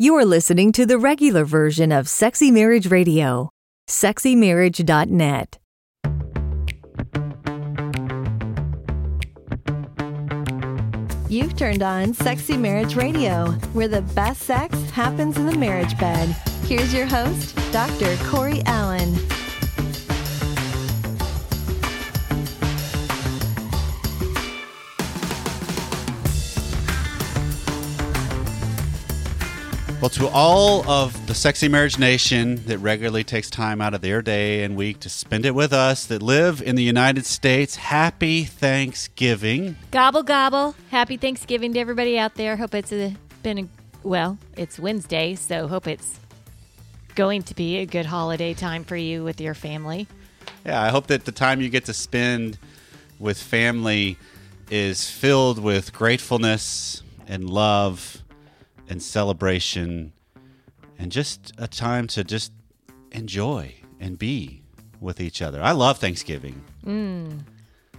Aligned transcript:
You 0.00 0.14
are 0.14 0.24
listening 0.24 0.70
to 0.74 0.86
the 0.86 0.96
regular 0.96 1.44
version 1.44 1.90
of 1.90 2.08
Sexy 2.08 2.52
Marriage 2.52 2.88
Radio. 2.88 3.50
SexyMarriage.net. 3.88 5.58
You've 11.28 11.56
turned 11.56 11.82
on 11.82 12.14
Sexy 12.14 12.56
Marriage 12.56 12.94
Radio, 12.94 13.50
where 13.72 13.88
the 13.88 14.02
best 14.02 14.42
sex 14.42 14.78
happens 14.90 15.36
in 15.36 15.46
the 15.46 15.58
marriage 15.58 15.98
bed. 15.98 16.28
Here's 16.66 16.94
your 16.94 17.06
host, 17.06 17.56
Dr. 17.72 18.16
Corey 18.30 18.62
Allen. 18.66 19.16
Well, 30.08 30.26
to 30.26 30.34
all 30.34 30.88
of 30.88 31.26
the 31.26 31.34
Sexy 31.34 31.68
Marriage 31.68 31.98
Nation 31.98 32.64
that 32.64 32.78
regularly 32.78 33.24
takes 33.24 33.50
time 33.50 33.82
out 33.82 33.92
of 33.92 34.00
their 34.00 34.22
day 34.22 34.64
and 34.64 34.74
week 34.74 35.00
to 35.00 35.10
spend 35.10 35.44
it 35.44 35.54
with 35.54 35.70
us 35.70 36.06
that 36.06 36.22
live 36.22 36.62
in 36.62 36.76
the 36.76 36.82
United 36.82 37.26
States, 37.26 37.76
happy 37.76 38.44
Thanksgiving. 38.44 39.76
Gobble 39.90 40.22
gobble. 40.22 40.74
Happy 40.90 41.18
Thanksgiving 41.18 41.74
to 41.74 41.80
everybody 41.80 42.18
out 42.18 42.36
there. 42.36 42.56
Hope 42.56 42.74
it's 42.74 42.90
a, 42.90 43.14
been 43.42 43.58
a 43.58 43.68
well, 44.02 44.38
it's 44.56 44.78
Wednesday, 44.78 45.34
so 45.34 45.68
hope 45.68 45.86
it's 45.86 46.18
going 47.14 47.42
to 47.42 47.54
be 47.54 47.76
a 47.76 47.84
good 47.84 48.06
holiday 48.06 48.54
time 48.54 48.84
for 48.84 48.96
you 48.96 49.22
with 49.22 49.42
your 49.42 49.52
family. 49.52 50.08
Yeah, 50.64 50.80
I 50.80 50.88
hope 50.88 51.08
that 51.08 51.26
the 51.26 51.32
time 51.32 51.60
you 51.60 51.68
get 51.68 51.84
to 51.84 51.92
spend 51.92 52.56
with 53.18 53.38
family 53.38 54.16
is 54.70 55.10
filled 55.10 55.58
with 55.58 55.92
gratefulness 55.92 57.02
and 57.26 57.50
love 57.50 58.22
and 58.88 59.02
celebration 59.02 60.12
and 60.98 61.12
just 61.12 61.52
a 61.58 61.68
time 61.68 62.06
to 62.08 62.24
just 62.24 62.52
enjoy 63.12 63.74
and 64.00 64.18
be 64.18 64.62
with 65.00 65.20
each 65.20 65.40
other. 65.42 65.62
I 65.62 65.72
love 65.72 65.98
Thanksgiving. 65.98 66.62
Mm. 66.84 67.40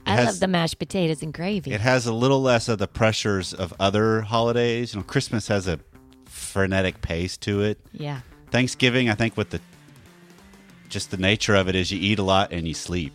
I 0.06 0.16
has- 0.16 0.26
love 0.28 0.40
the 0.40 0.48
mashed 0.48 0.80
potatoes 0.80 1.22
and 1.22 1.34
gravy. 1.34 1.72
It 1.72 1.82
has 1.82 2.06
a 2.08 2.14
little 2.14 2.42
less 2.42 2.68
of 2.68 2.80
the 2.80 2.88
pressures 2.88 3.54
of 3.54 3.74
other 3.80 4.22
holidays. 4.22 4.94
You 4.94 5.00
know, 5.00 5.04
Christmas 5.06 5.48
has 5.48 5.68
a 5.68 5.80
frenetic 6.26 7.02
pace 7.02 7.38
to 7.38 7.62
it. 7.62 7.80
yeah. 7.94 8.22
Thanksgiving, 8.52 9.10
I 9.10 9.14
think, 9.14 9.38
with 9.38 9.52
the 9.52 9.62
just 10.90 11.12
the 11.12 11.18
nature 11.18 11.54
of 11.54 11.70
it 11.70 11.76
is 11.76 11.92
you 11.92 12.00
eat 12.00 12.18
a 12.18 12.24
lot 12.24 12.52
and 12.52 12.68
you 12.68 12.74
sleep. 12.74 13.14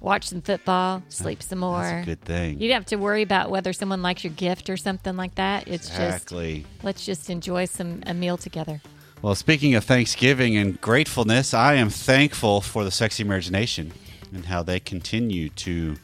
Watch 0.00 0.28
some 0.28 0.40
football, 0.40 1.02
sleep 1.10 1.42
some 1.42 1.58
more. 1.58 1.82
That's 1.82 2.02
a 2.02 2.06
good 2.06 2.22
thing. 2.22 2.58
You 2.58 2.68
don't 2.68 2.76
have 2.76 2.86
to 2.86 2.96
worry 2.96 3.20
about 3.20 3.50
whether 3.50 3.74
someone 3.74 4.00
likes 4.00 4.24
your 4.24 4.32
gift 4.32 4.70
or 4.70 4.78
something 4.78 5.14
like 5.14 5.34
that. 5.34 5.68
It's 5.68 5.88
exactly. 5.88 6.60
just 6.60 6.84
let's 6.84 7.04
just 7.04 7.28
enjoy 7.28 7.66
some 7.66 8.02
a 8.06 8.14
meal 8.14 8.38
together. 8.38 8.80
Well, 9.20 9.34
speaking 9.34 9.74
of 9.74 9.84
Thanksgiving 9.84 10.56
and 10.56 10.80
gratefulness, 10.80 11.52
I 11.52 11.74
am 11.74 11.90
thankful 11.90 12.62
for 12.62 12.84
the 12.84 12.90
Sexy 12.90 13.22
Marriage 13.24 13.50
Nation 13.50 13.92
and 14.32 14.46
how 14.46 14.62
they 14.62 14.80
continue 14.80 15.50
to 15.50 15.96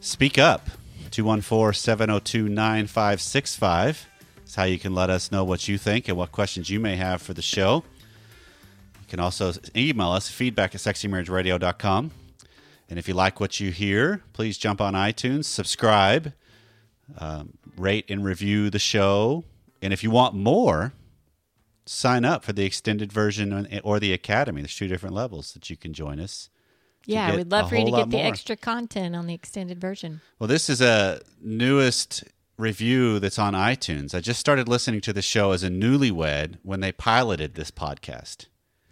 speak 0.00 0.38
up. 0.38 0.70
214 1.10 1.74
702 1.74 2.48
9565 2.48 4.06
is 4.46 4.54
how 4.54 4.64
you 4.64 4.78
can 4.78 4.94
let 4.94 5.10
us 5.10 5.30
know 5.30 5.44
what 5.44 5.68
you 5.68 5.76
think 5.76 6.08
and 6.08 6.16
what 6.16 6.32
questions 6.32 6.70
you 6.70 6.80
may 6.80 6.96
have 6.96 7.20
for 7.20 7.34
the 7.34 7.42
show. 7.42 7.84
You 9.00 9.06
can 9.08 9.20
also 9.20 9.52
email 9.76 10.12
us 10.12 10.28
feedback 10.30 10.74
at 10.74 10.80
sexymarriageradio.com. 10.80 12.12
And 12.90 12.98
if 12.98 13.06
you 13.06 13.14
like 13.14 13.38
what 13.38 13.60
you 13.60 13.70
hear, 13.70 14.22
please 14.32 14.58
jump 14.58 14.80
on 14.80 14.94
iTunes, 14.94 15.44
subscribe, 15.44 16.32
um, 17.18 17.54
rate 17.76 18.04
and 18.10 18.24
review 18.24 18.68
the 18.68 18.80
show. 18.80 19.44
And 19.80 19.92
if 19.92 20.02
you 20.02 20.10
want 20.10 20.34
more, 20.34 20.92
sign 21.86 22.24
up 22.24 22.44
for 22.44 22.52
the 22.52 22.64
extended 22.64 23.12
version 23.12 23.80
or 23.84 24.00
the 24.00 24.12
academy. 24.12 24.60
There's 24.60 24.74
two 24.74 24.88
different 24.88 25.14
levels 25.14 25.52
that 25.52 25.70
you 25.70 25.76
can 25.76 25.92
join 25.92 26.20
us. 26.20 26.50
Yeah, 27.06 27.34
we'd 27.34 27.50
love 27.50 27.70
for 27.70 27.76
you 27.76 27.86
to 27.86 27.90
get 27.90 28.10
the 28.10 28.18
more. 28.18 28.26
extra 28.26 28.56
content 28.56 29.16
on 29.16 29.26
the 29.26 29.34
extended 29.34 29.80
version. 29.80 30.20
Well, 30.38 30.48
this 30.48 30.68
is 30.68 30.80
a 30.80 31.20
newest 31.40 32.24
review 32.58 33.18
that's 33.18 33.38
on 33.38 33.54
iTunes. 33.54 34.14
I 34.14 34.20
just 34.20 34.38
started 34.38 34.68
listening 34.68 35.00
to 35.02 35.12
the 35.12 35.22
show 35.22 35.52
as 35.52 35.62
a 35.64 35.70
newlywed 35.70 36.58
when 36.62 36.80
they 36.80 36.92
piloted 36.92 37.54
this 37.54 37.70
podcast. 37.70 38.46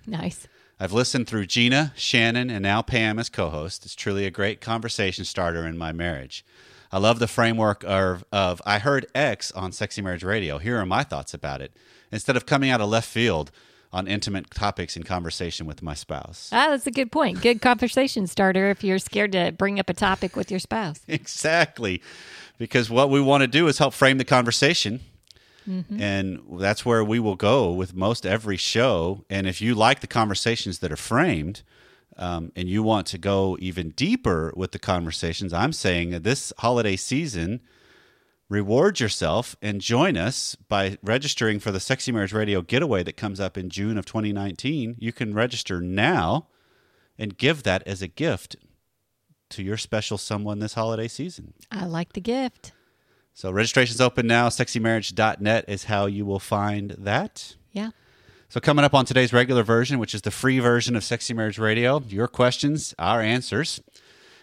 Nice. 0.06 0.49
I've 0.81 0.93
listened 0.93 1.27
through 1.27 1.47
Gina, 1.47 1.93
Shannon, 1.97 2.50
and 2.50 2.62
now 2.62 2.83
Pam 2.83 3.19
as 3.19 3.28
co 3.28 3.50
host. 3.50 3.84
It's 3.84 3.97
truly 3.97 4.27
a 4.27 4.31
great 4.31 4.61
conversation 4.61 5.25
starter 5.25 5.66
in 5.66 5.77
my 5.77 5.91
marriage. 5.91 6.44
I 6.93 6.99
love 6.99 7.19
the 7.19 7.27
framework 7.27 7.84
of, 7.84 8.25
of 8.33 8.62
I 8.65 8.78
heard 8.78 9.06
X 9.15 9.50
on 9.53 9.72
Sexy 9.72 10.00
Marriage 10.00 10.22
Radio. 10.22 10.59
Here 10.59 10.78
are 10.78 10.87
my 10.87 11.03
thoughts 11.03 11.34
about 11.34 11.61
it. 11.61 11.72
Instead 12.12 12.37
of 12.37 12.47
coming 12.47 12.71
out 12.71 12.81
of 12.81 12.89
left 12.89 13.09
field 13.09 13.50
on 13.93 14.06
intimate 14.06 14.50
topics 14.53 14.97
in 14.97 15.03
conversation 15.03 15.66
with 15.66 15.83
my 15.83 15.94
spouse. 15.94 16.50
Ah, 16.53 16.69
that's 16.71 16.87
a 16.87 16.91
good 16.91 17.10
point. 17.10 17.41
Good 17.41 17.60
conversation 17.60 18.27
starter 18.27 18.71
if 18.71 18.84
you're 18.84 18.99
scared 18.99 19.33
to 19.33 19.50
bring 19.50 19.81
up 19.81 19.91
a 19.91 19.95
topic 19.95 20.37
with 20.37 20.50
your 20.50 20.60
spouse. 20.60 21.00
exactly. 21.09 22.03
Because 22.56 22.89
what 22.89 23.10
we 23.10 23.21
want 23.21 23.43
to 23.43 23.47
do 23.49 23.66
is 23.66 23.78
help 23.78 23.95
frame 23.95 24.19
the 24.19 24.25
conversation. 24.25 25.00
And 25.69 26.43
that's 26.59 26.84
where 26.84 27.05
we 27.05 27.19
will 27.19 27.37
go 27.37 27.73
with 27.73 27.95
most 27.95 28.25
every 28.25 28.56
show. 28.56 29.25
And 29.29 29.47
if 29.47 29.61
you 29.61 29.75
like 29.75 30.01
the 30.01 30.06
conversations 30.06 30.79
that 30.79 30.91
are 30.91 30.97
framed, 30.97 31.62
um, 32.17 32.51
and 32.56 32.69
you 32.69 32.83
want 32.83 33.06
to 33.09 33.19
go 33.19 33.56
even 33.61 33.91
deeper 33.91 34.53
with 34.57 34.73
the 34.73 34.78
conversations, 34.78 35.53
I'm 35.53 35.73
saying 35.73 36.23
this 36.23 36.53
holiday 36.59 36.97
season, 36.97 37.61
reward 38.49 38.99
yourself 38.99 39.57
and 39.62 39.81
join 39.81 40.17
us 40.17 40.57
by 40.69 40.99
registering 41.03 41.61
for 41.61 41.71
the 41.71 41.81
Sexy 41.81 42.11
Marriage 42.11 42.33
Radio 42.33 42.61
getaway 42.61 43.03
that 43.05 43.17
comes 43.17 43.39
up 43.39 43.57
in 43.57 43.71
June 43.71 43.99
of 43.99 44.05
2019. 44.05 44.97
You 44.99 45.12
can 45.12 45.33
register 45.34 45.81
now 45.81 46.49
and 47.19 47.37
give 47.37 47.62
that 47.62 47.87
as 47.87 48.03
a 48.03 48.09
gift 48.09 48.57
to 49.51 49.62
your 49.62 49.77
special 49.77 50.19
someone 50.19 50.59
this 50.59 50.75
holiday 50.75 51.09
season. 51.09 51.55
I 51.71 51.87
like 51.87 52.12
the 52.12 52.21
gift. 52.21 52.73
So 53.38 53.53
registration's 53.53 54.00
open 54.00 54.26
now. 54.26 54.49
Sexymarriage.net 54.49 55.66
is 55.69 55.84
how 55.84 56.06
you 56.06 56.26
will 56.26 56.41
find 56.41 56.97
that. 56.99 57.54
Yeah. 57.71 57.91
So 58.49 58.59
coming 58.59 58.84
up 58.84 58.94
on 58.94 59.04
today's 59.04 59.32
regular 59.32 59.62
version, 59.62 60.00
which 60.00 60.12
is 60.12 60.22
the 60.22 60.32
free 60.32 60.59
version 60.59 60.97
of 60.97 61.04
Sexy 61.04 61.34
Marriage 61.34 61.56
Radio, 61.56 62.03
your 62.09 62.27
questions, 62.27 62.97
our 62.98 63.21
answers. 63.21 63.81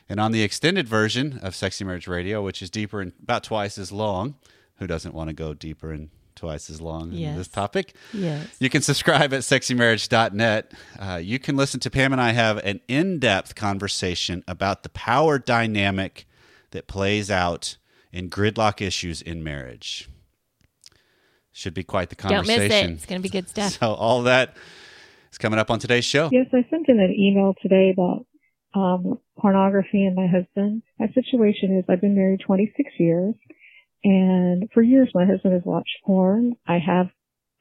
And 0.07 0.17
on 0.17 0.31
the 0.31 0.43
extended 0.43 0.87
version 0.87 1.39
of 1.39 1.55
Sexy 1.55 1.83
Marriage 1.83 2.07
Radio, 2.07 2.41
which 2.41 2.61
is 2.61 2.69
deeper 2.69 3.01
and 3.01 3.11
about 3.21 3.43
twice 3.43 3.77
as 3.77 3.91
long, 3.91 4.35
who 4.77 4.87
doesn't 4.87 5.13
want 5.13 5.27
to 5.27 5.33
go 5.33 5.53
deeper 5.53 5.91
and 5.91 6.07
twice 6.35 6.69
as 6.69 6.79
long 6.79 7.11
in 7.11 7.35
this 7.35 7.49
topic? 7.49 7.95
Yes. 8.13 8.47
You 8.59 8.69
can 8.69 8.81
subscribe 8.81 9.33
at 9.33 9.41
sexymarriage.net. 9.41 10.71
Uh, 10.97 11.19
you 11.21 11.37
can 11.37 11.57
listen 11.57 11.81
to 11.81 11.89
Pam 11.89 12.13
and 12.13 12.21
I 12.21 12.31
have 12.31 12.59
an 12.59 12.79
in 12.87 13.19
depth 13.19 13.55
conversation 13.55 14.41
about 14.47 14.83
the 14.83 14.89
power 14.89 15.37
dynamic 15.37 16.25
that 16.71 16.87
plays 16.87 17.29
out 17.29 17.75
in 18.15 18.29
gridlock 18.29 18.81
issues 18.81 19.21
in 19.21 19.43
marriage. 19.43 20.09
Should 21.51 21.73
be 21.73 21.83
quite 21.83 22.09
the 22.09 22.15
conversation. 22.15 22.47
Don't 22.47 22.69
miss 22.69 22.83
it. 22.83 22.89
It's 22.91 23.05
going 23.05 23.21
to 23.21 23.23
be 23.23 23.29
good 23.29 23.49
stuff. 23.49 23.77
So, 23.79 23.93
all 23.93 24.23
that 24.23 24.55
is 25.31 25.37
coming 25.37 25.59
up 25.59 25.69
on 25.69 25.79
today's 25.79 26.05
show. 26.05 26.29
Yes, 26.31 26.47
I 26.53 26.65
sent 26.69 26.87
in 26.87 26.99
an 26.99 27.13
email 27.13 27.53
today 27.61 27.93
about 27.93 28.25
um, 28.73 29.19
pornography 29.37 30.05
and 30.05 30.15
my 30.15 30.27
husband. 30.27 30.81
My 30.97 31.07
situation 31.13 31.77
is 31.77 31.85
I've 31.89 32.01
been 32.01 32.15
married 32.15 32.41
26 32.45 32.89
years, 32.99 33.35
and 34.03 34.69
for 34.73 34.81
years 34.81 35.09
my 35.13 35.25
husband 35.25 35.53
has 35.53 35.63
watched 35.65 35.97
porn. 36.05 36.55
I 36.67 36.79
have 36.79 37.07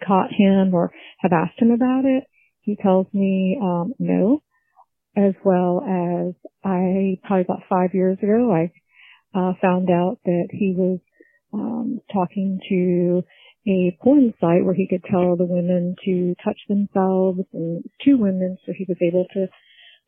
caught 0.04 0.30
him 0.32 0.74
or 0.74 0.92
have 1.18 1.32
asked 1.32 1.60
him 1.60 1.70
about 1.70 2.04
it. 2.04 2.24
He 2.60 2.76
tells 2.76 3.06
me 3.12 3.58
um, 3.62 3.94
no, 3.98 4.42
as 5.16 5.34
well 5.44 5.82
as 5.82 6.34
I 6.64 7.18
probably 7.24 7.42
about 7.42 7.62
five 7.68 7.94
years 7.94 8.18
ago 8.20 8.52
I 8.52 8.72
uh, 9.34 9.52
found 9.60 9.90
out 9.90 10.18
that 10.24 10.48
he 10.50 10.74
was 10.76 11.00
um, 11.52 12.00
talking 12.12 12.60
to 12.68 13.22
a 13.66 13.96
porn 14.02 14.34
site 14.40 14.64
where 14.64 14.74
he 14.74 14.86
could 14.88 15.04
tell 15.10 15.36
the 15.36 15.46
women 15.46 15.96
to 16.04 16.34
touch 16.44 16.58
themselves 16.68 17.40
and 17.52 17.82
two 18.04 18.18
women 18.18 18.58
so 18.66 18.72
he 18.76 18.84
was 18.86 18.98
able 19.00 19.26
to 19.32 19.46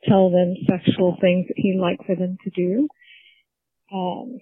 tell 0.04 0.30
them 0.30 0.54
sexual 0.68 1.16
things 1.20 1.46
that 1.48 1.56
he 1.56 1.78
liked 1.80 2.04
for 2.04 2.14
them 2.14 2.36
to 2.44 2.50
do. 2.50 2.88
Um, 3.92 4.38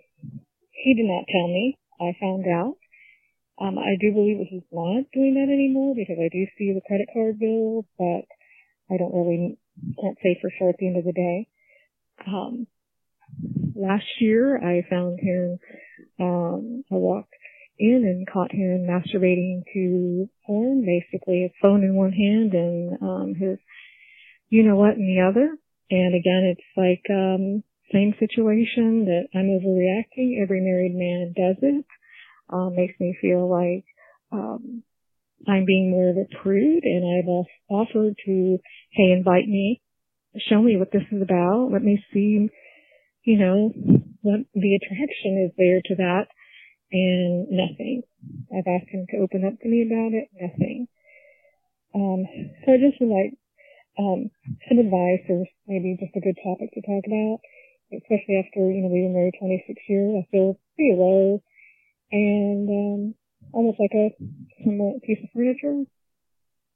he 0.72 0.94
did 0.94 1.06
not 1.06 1.24
tell 1.30 1.46
me. 1.48 1.78
I 2.00 2.16
found 2.20 2.44
out. 2.46 2.76
Um, 3.60 3.78
I 3.78 3.94
do 4.00 4.12
believe 4.12 4.38
that 4.38 4.50
he's 4.50 4.66
not 4.72 5.06
doing 5.14 5.34
that 5.34 5.52
anymore 5.52 5.94
because 5.94 6.18
I 6.18 6.28
do 6.28 6.44
see 6.58 6.74
the 6.74 6.82
credit 6.86 7.08
card 7.14 7.38
bill, 7.38 7.86
but 7.96 8.26
I 8.90 8.98
don't 8.98 9.14
really 9.14 9.58
can't 10.00 10.18
say 10.22 10.36
for 10.42 10.50
sure 10.58 10.70
at 10.70 10.76
the 10.78 10.88
end 10.88 10.98
of 10.98 11.04
the 11.04 11.12
day. 11.12 11.46
Um, 12.26 12.66
last 13.74 14.06
year 14.20 14.56
I 14.56 14.82
found 14.88 15.18
him. 15.20 15.58
Um, 16.20 16.84
I 16.90 16.94
walked 16.94 17.34
in 17.78 18.04
and 18.04 18.26
caught 18.30 18.52
him 18.52 18.86
masturbating 18.88 19.62
to 19.72 20.28
porn, 20.46 20.84
basically 20.84 21.42
his 21.42 21.52
phone 21.60 21.82
in 21.82 21.94
one 21.94 22.12
hand 22.12 22.54
and 22.54 23.02
um 23.02 23.34
his 23.34 23.58
you 24.48 24.62
know 24.62 24.76
what 24.76 24.94
in 24.94 25.06
the 25.06 25.20
other. 25.22 25.56
And 25.90 26.14
again 26.14 26.54
it's 26.54 26.68
like 26.76 27.02
um 27.10 27.62
same 27.92 28.14
situation 28.18 29.06
that 29.06 29.28
I'm 29.34 29.50
overreacting. 29.50 30.40
Every 30.42 30.60
married 30.60 30.94
man 30.94 31.34
does 31.36 31.56
it. 31.62 31.84
Um 32.52 32.74
makes 32.76 32.94
me 33.00 33.16
feel 33.20 33.50
like 33.50 33.84
um 34.32 34.82
I'm 35.46 35.64
being 35.66 35.90
more 35.90 36.10
of 36.10 36.16
a 36.16 36.42
prude 36.42 36.84
and 36.84 37.04
I've 37.04 37.46
offered 37.68 38.14
to, 38.24 38.58
hey, 38.92 39.12
invite 39.12 39.46
me, 39.46 39.82
show 40.48 40.62
me 40.62 40.76
what 40.78 40.90
this 40.90 41.02
is 41.12 41.20
about, 41.20 41.68
let 41.70 41.82
me 41.82 42.02
see, 42.14 42.48
you 43.24 43.38
know, 43.38 43.72
what 44.22 44.40
the 44.54 44.74
attraction 44.76 45.48
is 45.48 45.52
there 45.56 45.80
to 45.84 45.94
that 45.96 46.28
and 46.92 47.48
nothing. 47.50 48.02
I've 48.52 48.68
asked 48.68 48.90
him 48.92 49.06
to 49.10 49.18
open 49.18 49.44
up 49.44 49.58
to 49.60 49.68
me 49.68 49.82
about 49.84 50.12
it, 50.12 50.28
nothing. 50.36 50.86
Um, 51.94 52.24
so 52.64 52.72
I 52.72 52.78
just 52.78 53.00
would 53.00 53.10
like, 53.10 53.34
um, 53.98 54.30
some 54.68 54.78
advice 54.78 55.22
or 55.28 55.46
maybe 55.66 55.96
just 56.00 56.16
a 56.16 56.20
good 56.20 56.36
topic 56.42 56.70
to 56.74 56.82
talk 56.82 57.04
about, 57.06 57.38
especially 57.94 58.42
after, 58.42 58.70
you 58.70 58.82
know, 58.82 58.90
we've 58.90 59.06
been 59.06 59.14
married 59.14 59.38
26 59.38 59.80
years. 59.88 60.14
I 60.18 60.26
feel 60.30 60.58
pretty 60.76 60.96
low 60.98 61.42
and, 62.12 62.68
um, 62.68 63.14
almost 63.52 63.78
like 63.80 63.94
a 63.94 64.10
piece 65.06 65.22
of 65.22 65.30
furniture. 65.34 65.84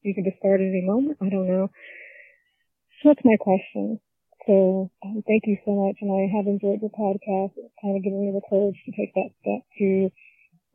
You 0.03 0.15
can 0.15 0.25
discard 0.25 0.61
at 0.61 0.69
any 0.69 0.83
moment. 0.87 1.19
I 1.21 1.29
don't 1.29 1.49
know. 1.49 1.69
So 3.03 3.11
that's 3.11 3.25
my 3.25 3.37
question. 3.41 4.00
So 4.49 4.91
um, 5.05 5.23
thank 5.29 5.45
you 5.45 5.59
so 5.67 5.77
much, 5.77 6.00
and 6.00 6.09
I 6.09 6.25
have 6.35 6.47
enjoyed 6.49 6.81
your 6.81 6.89
podcast. 6.89 7.53
It's 7.61 7.75
kind 7.85 7.97
of 7.97 8.03
giving 8.03 8.25
me 8.25 8.33
the 8.33 8.41
courage 8.49 8.81
to 8.87 8.93
take 8.97 9.12
that 9.12 9.29
step 9.45 9.61
to 9.77 10.09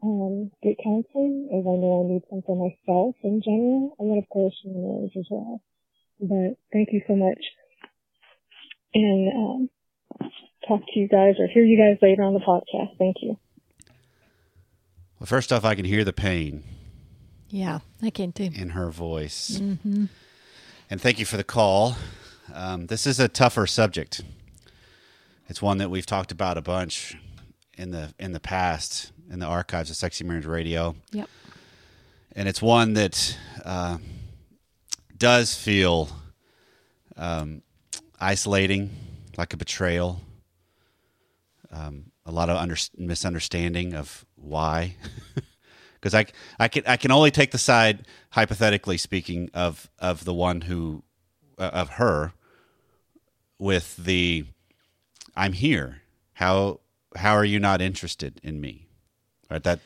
um, 0.04 0.52
get 0.62 0.78
counseling, 0.78 1.50
as 1.50 1.66
I 1.66 1.76
know 1.82 2.06
I 2.06 2.14
need 2.14 2.22
some 2.30 2.44
for 2.46 2.54
myself 2.54 3.16
in 3.24 3.42
general, 3.42 3.96
and 3.98 4.12
then 4.12 4.20
of 4.20 4.30
course 4.30 4.54
in 4.64 4.78
marriage 4.78 5.18
as 5.18 5.26
well. 5.32 5.64
But 6.22 6.62
thank 6.72 6.90
you 6.94 7.02
so 7.08 7.16
much, 7.16 7.42
and 8.94 9.34
um, 9.34 9.70
talk 10.68 10.82
to 10.94 11.00
you 11.00 11.08
guys 11.08 11.36
or 11.40 11.48
hear 11.48 11.66
you 11.66 11.78
guys 11.78 11.98
later 12.00 12.22
on 12.22 12.36
the 12.36 12.46
podcast. 12.46 12.96
Thank 13.00 13.18
you. 13.24 13.40
Well, 15.20 15.26
first 15.26 15.52
off, 15.52 15.66
I 15.66 15.74
can 15.74 15.86
hear 15.86 16.04
the 16.04 16.14
pain. 16.14 16.64
Yeah, 17.50 17.80
I 18.04 18.12
can 18.12 18.34
too. 18.34 18.52
In 18.54 18.70
her 18.70 18.92
voice. 18.92 19.58
Mm-hmm. 19.60 20.06
And 20.92 21.02
thank 21.02 21.18
you 21.18 21.26
for 21.26 21.38
the 21.38 21.44
call. 21.44 21.96
Um, 22.52 22.88
this 22.88 23.06
is 23.06 23.20
a 23.20 23.28
tougher 23.28 23.68
subject. 23.68 24.22
It's 25.48 25.62
one 25.62 25.78
that 25.78 25.90
we've 25.90 26.06
talked 26.06 26.32
about 26.32 26.58
a 26.58 26.62
bunch 26.62 27.16
in 27.78 27.92
the 27.92 28.14
in 28.20 28.32
the 28.34 28.40
past 28.40 29.12
in 29.30 29.40
the 29.40 29.46
archives 29.46 29.90
of 29.90 29.96
Sexy 29.96 30.24
Marriage 30.24 30.46
Radio. 30.46 30.96
Yep. 31.12 31.30
And 32.36 32.50
it's 32.50 32.62
one 32.62 32.94
that 32.94 33.38
uh, 33.64 33.98
does 35.18 35.56
feel 35.56 36.10
um, 37.16 37.62
isolating, 38.20 38.90
like 39.38 39.54
a 39.54 39.58
betrayal. 39.58 40.22
Um, 41.72 42.12
a 42.26 42.32
lot 42.32 42.50
of 42.50 42.58
under- 42.58 42.78
misunderstanding 42.98 43.94
of 43.94 44.26
why. 44.36 44.96
Because 46.04 46.16
I, 46.16 46.26
I 46.60 46.68
can 46.68 46.84
I 46.86 46.98
can 46.98 47.12
only 47.12 47.32
take 47.32 47.52
the 47.52 47.58
side 47.58 48.06
hypothetically 48.32 48.98
speaking 48.98 49.50
of 49.54 49.90
of 50.00 50.26
the 50.26 50.34
one 50.34 50.60
who 50.60 51.02
uh, 51.58 51.70
of 51.74 51.92
her 51.92 52.34
with 53.60 53.98
the 53.98 54.46
I'm 55.36 55.54
here. 55.54 56.02
How 56.34 56.80
how 57.16 57.34
are 57.34 57.46
you 57.46 57.60
not 57.60 57.82
interested 57.82 58.40
in 58.44 58.60
me? 58.60 58.88
Right? 59.50 59.64
That 59.64 59.80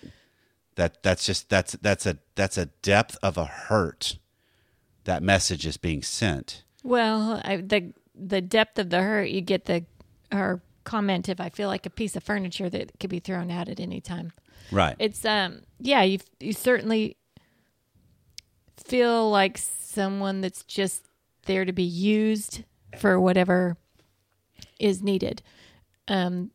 that 0.75 1.03
that's 1.03 1.25
just 1.25 1.49
that's 1.49 1.73
that's 1.73 2.05
a 2.05 2.17
that's 2.35 2.57
a 2.57 2.67
depth 2.81 3.17
of 3.21 3.37
a 3.37 3.45
hurt 3.45 4.17
that 5.03 5.23
message 5.23 5.65
is 5.65 5.77
being 5.77 6.03
sent. 6.03 6.63
Well, 6.83 7.41
I, 7.43 7.57
the 7.57 7.93
the 8.15 8.41
depth 8.41 8.79
of 8.79 8.89
the 8.89 9.01
hurt, 9.01 9.29
you 9.29 9.41
get 9.41 9.65
the 9.65 9.85
her 10.31 10.61
comment 10.83 11.27
if 11.27 11.41
I 11.41 11.49
feel 11.49 11.67
like 11.67 11.85
a 11.85 11.89
piece 11.89 12.15
of 12.15 12.23
furniture 12.23 12.69
that 12.69 12.99
could 12.99 13.09
be 13.09 13.19
thrown 13.19 13.51
out 13.51 13.67
at 13.67 13.79
any 13.79 13.99
time. 13.99 14.31
Right. 14.71 14.95
It's 14.99 15.25
um 15.25 15.61
yeah, 15.79 16.03
you 16.03 16.19
you 16.39 16.53
certainly 16.53 17.17
feel 18.77 19.29
like 19.29 19.57
someone 19.57 20.41
that's 20.41 20.63
just 20.63 21.03
there 21.47 21.65
to 21.65 21.73
be 21.73 21.83
used 21.83 22.63
for 22.97 23.19
whatever 23.19 23.77
is 24.79 25.01
needed. 25.01 25.41
Um 26.07 26.51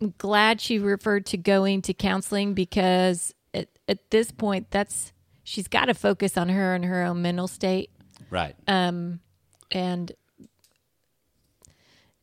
I'm 0.00 0.14
glad 0.18 0.60
she 0.60 0.78
referred 0.78 1.24
to 1.26 1.38
going 1.38 1.80
to 1.82 1.94
counseling 1.94 2.52
because 2.52 3.32
at, 3.54 3.68
at 3.88 4.10
this 4.10 4.30
point 4.30 4.70
that's 4.70 5.12
she's 5.42 5.68
got 5.68 5.86
to 5.86 5.94
focus 5.94 6.36
on 6.36 6.50
her 6.50 6.74
and 6.74 6.84
her 6.84 7.02
own 7.02 7.22
mental 7.22 7.48
state. 7.48 7.90
Right. 8.30 8.54
Um 8.68 9.20
and 9.70 10.12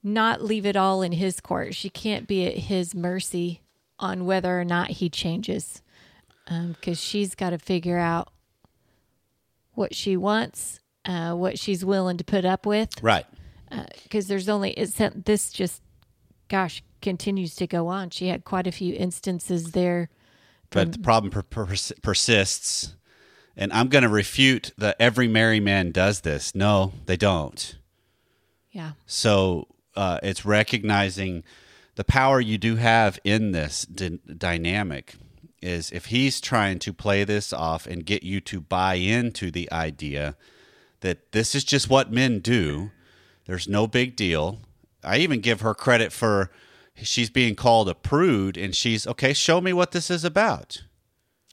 not 0.03 0.43
leave 0.43 0.65
it 0.65 0.75
all 0.75 1.01
in 1.01 1.13
his 1.13 1.39
court. 1.39 1.73
She 1.73 1.89
can't 1.89 2.27
be 2.27 2.45
at 2.45 2.57
his 2.57 2.93
mercy 2.93 3.61
on 3.97 4.25
whether 4.25 4.59
or 4.59 4.65
not 4.65 4.89
he 4.89 5.09
changes 5.09 5.81
because 6.45 6.87
um, 6.87 6.95
she's 6.95 7.35
got 7.35 7.51
to 7.51 7.57
figure 7.57 7.97
out 7.97 8.27
what 9.73 9.95
she 9.95 10.17
wants, 10.17 10.79
uh, 11.05 11.33
what 11.33 11.59
she's 11.59 11.83
willing 11.83 12.17
to 12.17 12.23
put 12.23 12.45
up 12.45 12.65
with. 12.65 12.89
Right. 13.01 13.25
Because 14.03 14.25
uh, 14.25 14.29
there's 14.29 14.49
only, 14.49 14.71
it's, 14.71 15.01
this 15.15 15.51
just, 15.51 15.81
gosh, 16.47 16.83
continues 17.01 17.55
to 17.55 17.67
go 17.67 17.87
on. 17.87 18.09
She 18.09 18.27
had 18.27 18.43
quite 18.43 18.67
a 18.67 18.71
few 18.71 18.95
instances 18.95 19.71
there. 19.71 20.09
But 20.69 20.93
the 20.93 20.99
problem 20.99 21.31
per- 21.31 21.43
per- 21.43 21.75
persists. 22.01 22.95
And 23.55 23.71
I'm 23.71 23.87
going 23.87 24.03
to 24.03 24.09
refute 24.09 24.71
that 24.77 24.95
every 24.99 25.27
married 25.27 25.63
man 25.63 25.91
does 25.91 26.21
this. 26.21 26.55
No, 26.55 26.93
they 27.05 27.17
don't. 27.17 27.77
Yeah. 28.71 28.93
So 29.05 29.67
uh, 29.95 30.19
it's 30.23 30.43
recognizing 30.45 31.43
the 31.95 32.03
power 32.03 32.41
you 32.41 32.57
do 32.57 32.77
have 32.77 33.19
in 33.23 33.51
this 33.51 33.85
d- 33.85 34.19
dynamic 34.37 35.15
is 35.63 35.91
if 35.91 36.07
he's 36.07 36.41
trying 36.41 36.79
to 36.79 36.93
play 36.93 37.23
this 37.23 37.53
off 37.53 37.87
and 37.87 38.05
get 38.05 38.23
you 38.23 38.41
to 38.41 38.59
buy 38.59 38.95
into 38.95 39.49
the 39.49 39.71
idea 39.71 40.35
that 40.99 41.31
this 41.31 41.55
is 41.55 41.63
just 41.63 41.89
what 41.89 42.11
men 42.11 42.39
do, 42.39 42.91
there's 43.45 43.67
no 43.67 43.87
big 43.87 44.15
deal. 44.15 44.59
I 45.03 45.17
even 45.17 45.39
give 45.39 45.61
her 45.61 45.73
credit 45.73 46.11
for 46.11 46.51
she's 47.01 47.29
being 47.29 47.55
called 47.55 47.89
a 47.89 47.95
prude 47.95 48.57
and 48.57 48.75
she's 48.75 49.07
okay, 49.07 49.33
show 49.33 49.61
me 49.61 49.73
what 49.73 49.91
this 49.91 50.11
is 50.11 50.23
about. 50.23 50.83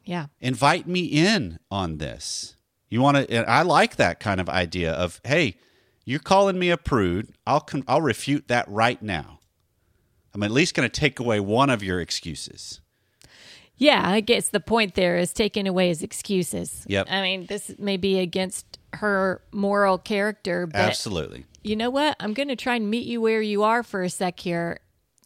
Yeah. 0.05 0.27
Invite 0.41 0.87
me 0.87 1.05
in 1.05 1.59
on 1.71 1.99
this. 1.99 2.57
You 2.89 3.01
want 3.01 3.29
to 3.29 3.51
I 3.51 3.63
like 3.63 3.97
that 3.97 4.21
kind 4.21 4.41
of 4.41 4.49
idea 4.49 4.93
of 4.93 5.21
hey, 5.25 5.57
you're 6.05 6.19
calling 6.19 6.59
me 6.59 6.71
a 6.71 6.77
prude. 6.77 7.33
I'll 7.47 7.67
I'll 7.87 8.03
refute 8.03 8.49
that 8.49 8.69
right 8.69 9.01
now. 9.01 9.39
I'm 10.35 10.43
at 10.43 10.51
least 10.51 10.75
going 10.75 10.89
to 10.89 11.01
take 11.01 11.19
away 11.19 11.41
one 11.41 11.71
of 11.71 11.83
your 11.83 12.01
excuses. 12.01 12.81
Yeah, 13.81 14.03
I 14.05 14.21
guess 14.21 14.51
the 14.51 14.61
point 14.61 14.95
there 14.95 15.17
is 15.17 15.33
taking 15.33 15.67
away 15.67 15.89
his 15.89 16.03
excuses. 16.03 16.85
Yep. 16.87 17.07
I 17.09 17.23
mean, 17.23 17.47
this 17.47 17.75
may 17.79 17.97
be 17.97 18.19
against 18.19 18.79
her 18.93 19.41
moral 19.53 19.97
character, 19.97 20.67
but 20.67 20.77
absolutely. 20.77 21.47
You 21.65 21.77
know 21.77 21.89
what? 21.89 22.15
I'm 22.21 22.35
going 22.35 22.49
to 22.49 22.57
try 22.57 22.77
and 22.77 22.91
meet 22.91 23.07
you 23.07 23.23
where 23.23 23.41
you 23.41 23.63
are 23.63 23.83
for 23.83 24.03
a 24.03 24.11
sec 24.11 24.39
here. 24.39 24.81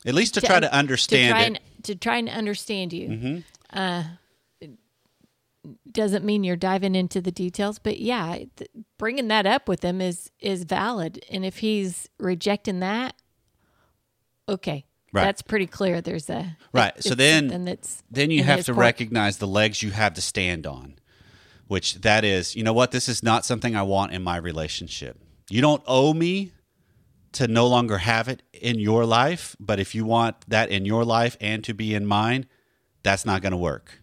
At 0.06 0.14
least 0.14 0.34
to, 0.34 0.40
to 0.40 0.46
try 0.46 0.61
to 0.61 0.73
understand 0.73 1.26
to 1.26 1.32
try 1.32 1.42
it. 1.42 1.46
And, 1.46 1.61
to 1.82 1.94
try 1.96 2.16
and 2.18 2.28
understand 2.28 2.92
you. 2.92 3.08
Mm-hmm. 3.08 3.76
Uh, 3.76 4.04
doesn't 5.90 6.25
mean 6.25 6.44
you're 6.44 6.54
diving 6.54 6.94
into 6.94 7.20
the 7.20 7.32
details, 7.32 7.80
but 7.80 7.99
yeah, 7.99 8.37
th- 8.56 8.70
bringing 8.99 9.28
that 9.28 9.46
up 9.46 9.68
with 9.68 9.82
him 9.82 10.00
is 10.00 10.30
is 10.38 10.62
valid. 10.62 11.25
And 11.28 11.44
if 11.44 11.58
he's 11.58 12.08
rejecting 12.18 12.80
that, 12.80 13.16
okay, 14.49 14.84
right. 15.14 15.25
that's 15.25 15.42
pretty 15.42 15.66
clear. 15.66 16.00
There's 16.00 16.28
a 16.28 16.56
right. 16.73 16.92
so 17.02 17.14
then 17.14 17.64
that's 17.64 18.02
then 18.11 18.30
you 18.30 18.42
have 18.42 18.64
to 18.66 18.75
recognize 18.75 19.38
the 19.38 19.47
legs 19.47 19.83
you 19.83 19.90
have 19.90 20.14
to 20.14 20.21
stand 20.21 20.66
on, 20.66 20.97
which 21.66 21.97
that 22.02 22.25
is, 22.25 22.54
you 22.56 22.62
know 22.62 22.73
what, 22.73 22.90
this 22.90 23.09
is 23.09 23.23
not 23.23 23.44
something 23.44 23.75
I 23.76 23.83
want 23.83 24.12
in 24.12 24.23
my 24.23 24.37
relationship. 24.37 25.18
You 25.49 25.61
don't 25.61 25.83
owe 25.87 26.12
me 26.12 26.52
to 27.33 27.49
no 27.49 27.66
longer 27.66 27.99
have 27.99 28.28
it 28.28 28.42
in 28.52 28.78
your 28.78 29.04
life, 29.04 29.56
but 29.59 29.80
if 29.80 29.94
you 29.94 30.04
want 30.04 30.37
that 30.49 30.71
in 30.71 30.85
your 30.85 31.04
life 31.04 31.37
and 31.40 31.64
to 31.64 31.75
be 31.75 31.94
in 31.94 32.06
mine, 32.06 32.47
that's 33.02 33.26
not 33.26 33.42
going 33.42 33.52
to 33.52 33.59
work. 33.59 34.00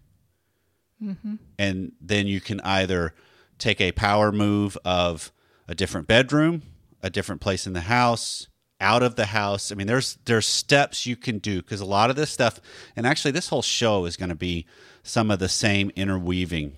Mm-hmm. 1.02 1.36
And 1.58 1.94
then 2.00 2.28
you 2.28 2.42
can 2.42 2.60
either 2.62 3.16
take 3.58 3.80
a 3.82 3.94
power 3.94 4.32
move 4.32 4.78
of 4.84 5.32
a 5.68 5.74
different 5.74 6.08
bedroom, 6.08 6.64
a 7.02 7.10
different 7.10 7.42
place 7.42 7.66
in 7.66 7.74
the 7.74 7.82
house, 7.82 8.48
out 8.82 9.04
of 9.04 9.16
the 9.16 9.28
house. 9.28 9.72
I 9.72 9.76
mean, 9.76 9.88
there's 9.88 10.18
there's 10.26 10.48
steps 10.48 11.06
you 11.06 11.16
can 11.16 11.38
do 11.38 11.62
because 11.62 11.80
a 11.80 11.86
lot 11.86 12.10
of 12.10 12.18
this 12.18 12.32
stuff, 12.32 12.60
and 12.96 13.08
actually, 13.08 13.32
this 13.32 13.48
whole 13.48 13.62
show 13.62 14.06
is 14.06 14.18
going 14.18 14.30
to 14.30 14.36
be 14.36 14.66
some 15.04 15.32
of 15.32 15.40
the 15.40 15.48
same 15.48 15.92
interweaving 15.96 16.76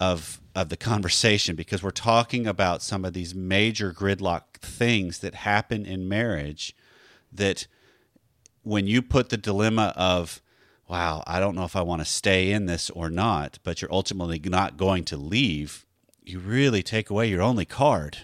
of 0.00 0.40
of 0.54 0.70
the 0.70 0.76
conversation 0.76 1.54
because 1.54 1.82
we're 1.82 1.90
talking 1.90 2.46
about 2.46 2.82
some 2.82 3.04
of 3.04 3.12
these 3.12 3.34
major 3.34 3.92
gridlock 3.92 4.56
things 4.60 5.18
that 5.18 5.34
happen 5.34 5.84
in 5.84 6.08
marriage 6.08 6.74
that 7.30 7.66
when 8.62 8.86
you 8.86 9.02
put 9.02 9.28
the 9.28 9.36
dilemma 9.36 9.92
of 9.96 10.40
wow, 10.88 11.22
I 11.26 11.38
don't 11.38 11.54
know 11.54 11.64
if 11.64 11.76
I 11.76 11.82
want 11.82 12.00
to 12.00 12.06
stay 12.06 12.50
in 12.50 12.64
this 12.64 12.88
or 12.90 13.10
not, 13.10 13.58
but 13.62 13.82
you're 13.82 13.92
ultimately 13.92 14.40
not 14.42 14.78
going 14.78 15.04
to 15.04 15.18
leave, 15.18 15.84
you 16.24 16.38
really 16.38 16.82
take 16.82 17.10
away 17.10 17.28
your 17.28 17.42
only 17.42 17.66
card. 17.66 18.18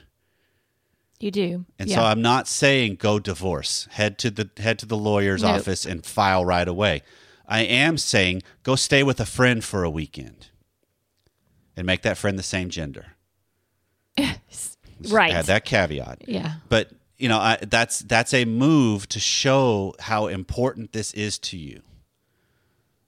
You 1.20 1.30
do. 1.30 1.64
And 1.78 1.88
yeah. 1.88 1.96
so 1.96 2.02
I'm 2.02 2.20
not 2.20 2.48
saying 2.48 2.96
go 2.96 3.18
divorce. 3.18 3.88
Head 3.92 4.18
to 4.18 4.30
the 4.30 4.50
head 4.56 4.78
to 4.80 4.86
the 4.86 4.96
lawyer's 4.96 5.42
nope. 5.42 5.60
office 5.60 5.86
and 5.86 6.04
file 6.04 6.44
right 6.44 6.66
away. 6.66 7.02
I 7.46 7.62
am 7.62 7.98
saying 7.98 8.42
go 8.62 8.76
stay 8.76 9.02
with 9.02 9.20
a 9.20 9.26
friend 9.26 9.64
for 9.64 9.84
a 9.84 9.90
weekend. 9.90 10.48
and 11.76 11.86
make 11.86 12.02
that 12.02 12.16
friend 12.16 12.38
the 12.38 12.42
same 12.42 12.70
gender. 12.70 13.06
Right. 15.10 15.32
Add 15.32 15.46
that 15.46 15.64
caveat. 15.64 16.22
Yeah. 16.26 16.54
But 16.68 16.90
you 17.18 17.28
know, 17.28 17.38
I, 17.38 17.58
that's 17.62 17.98
that's 17.98 18.32
a 18.32 18.44
move 18.44 19.08
to 19.10 19.20
show 19.20 19.94
how 19.98 20.28
important 20.28 20.92
this 20.92 21.12
is 21.14 21.38
to 21.40 21.56
you. 21.56 21.82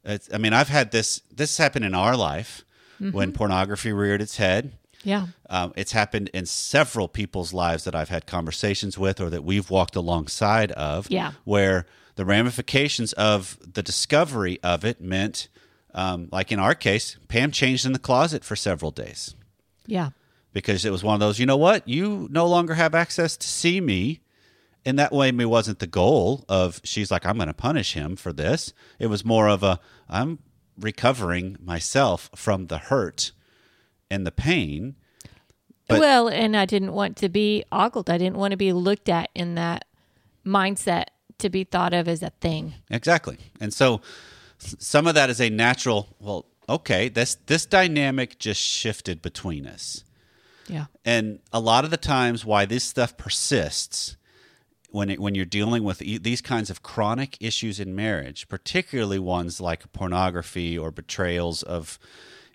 It's, 0.05 0.29
I 0.33 0.39
mean, 0.39 0.53
I've 0.53 0.69
had 0.69 0.91
this. 0.91 1.23
This 1.35 1.59
happened 1.59 1.85
in 1.85 1.95
our 1.95 2.17
life 2.17 2.65
when 2.99 3.13
mm-hmm. 3.13 3.33
pornography 3.33 3.93
reared 3.93 4.21
its 4.21 4.37
head. 4.37 4.73
Yeah. 5.07 5.29
Um, 5.49 5.73
it's 5.77 5.93
happened 5.93 6.31
in 6.35 6.47
several 6.47 7.07
people's 7.07 7.53
lives 7.55 7.85
that 7.85 7.95
I've 7.95 8.09
had 8.09 8.27
conversations 8.27 8.99
with 8.99 9.21
or 9.21 9.31
that 9.31 9.45
we've 9.45 9.71
walked 9.71 9.95
alongside 9.95 10.73
of. 10.73 11.09
Yeah. 11.09 11.33
Where 11.45 11.87
the 12.17 12.25
ramifications 12.25 13.13
of 13.13 13.57
the 13.63 13.85
discovery 13.85 14.59
of 14.65 14.85
it 14.85 15.01
meant, 15.01 15.47
um, 15.95 16.29
like 16.33 16.51
in 16.51 16.59
our 16.59 16.75
case, 16.75 17.19
Pam 17.29 17.53
changed 17.53 17.87
in 17.87 17.93
the 17.93 18.01
closet 18.01 18.43
for 18.43 18.57
several 18.57 18.91
days 18.91 19.35
Yeah. 19.87 20.11
because 20.53 20.85
it 20.85 20.91
was 20.91 21.05
one 21.05 21.15
of 21.15 21.21
those, 21.21 21.39
you 21.39 21.47
know 21.47 21.57
what? 21.57 21.87
You 21.87 22.27
no 22.33 22.47
longer 22.49 22.75
have 22.75 22.93
access 22.95 23.37
to 23.37 23.47
see 23.47 23.81
me. 23.81 24.21
And 24.85 24.99
that 24.99 25.13
way, 25.13 25.31
me 25.31 25.45
wasn't 25.45 25.79
the 25.79 25.87
goal 25.87 26.45
of 26.49 26.81
she's 26.85 27.11
like, 27.13 27.25
I'm 27.25 27.37
going 27.37 27.47
to 27.49 27.55
punish 27.55 27.93
him 27.95 28.17
for 28.17 28.33
this. 28.33 28.73
It 28.99 29.07
was 29.07 29.25
more 29.25 29.49
of 29.49 29.63
a, 29.63 29.79
I'm 30.09 30.41
recovering 30.81 31.57
myself 31.63 32.29
from 32.35 32.67
the 32.67 32.79
hurt 32.79 33.33
and 34.11 34.27
the 34.27 34.33
pain. 34.33 34.97
But- 35.89 36.01
well, 36.01 36.29
and 36.29 36.57
I 36.57 36.65
didn't 36.65 36.93
want 36.93 37.17
to 37.19 37.29
be 37.29 37.65
ogled. 37.71 38.11
I 38.11 38.19
didn't 38.19 38.37
want 38.37 38.51
to 38.53 38.57
be 38.57 38.73
looked 38.73 39.09
at 39.09 39.31
in 39.35 39.55
that 39.55 39.85
mindset 40.45 41.07
to 41.39 41.51
be 41.51 41.65
thought 41.65 41.93
of 41.93 42.09
as 42.09 42.23
a 42.23 42.31
thing. 42.41 42.75
Exactly. 42.91 43.39
And 43.61 43.73
so 43.73 44.01
some 44.59 45.07
of 45.07 45.15
that 45.15 45.31
is 45.31 45.41
a 45.41 45.51
natural, 45.51 46.09
well, 46.19 46.47
okay, 46.69 47.09
this 47.09 47.37
this 47.47 47.67
dynamic 47.67 48.39
just 48.39 48.61
shifted 48.61 49.23
between 49.23 49.67
us. 49.67 50.03
Yeah. 50.69 50.87
And 51.05 51.39
a 51.53 51.61
lot 51.61 51.85
of 51.85 51.91
the 51.91 51.97
times 51.97 52.45
why 52.45 52.65
this 52.65 52.83
stuff 52.85 53.17
persists 53.17 54.17
when 54.91 55.11
it, 55.11 55.21
when 55.21 55.35
you're 55.35 55.45
dealing 55.45 55.85
with 55.85 56.03
e- 56.03 56.19
these 56.19 56.41
kinds 56.41 56.71
of 56.71 56.83
chronic 56.83 57.37
issues 57.41 57.79
in 57.79 57.95
marriage, 57.95 58.49
particularly 58.49 59.19
ones 59.19 59.61
like 59.61 59.93
pornography 59.93 60.77
or 60.77 60.91
betrayals 60.91 61.63
of 61.63 61.99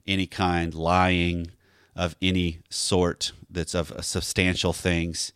any 0.07 0.27
kind, 0.27 0.73
lying 0.73 1.51
of 1.95 2.15
any 2.21 2.59
sort 2.69 3.31
that's 3.49 3.73
of 3.75 3.93
substantial 4.03 4.73
things. 4.73 5.33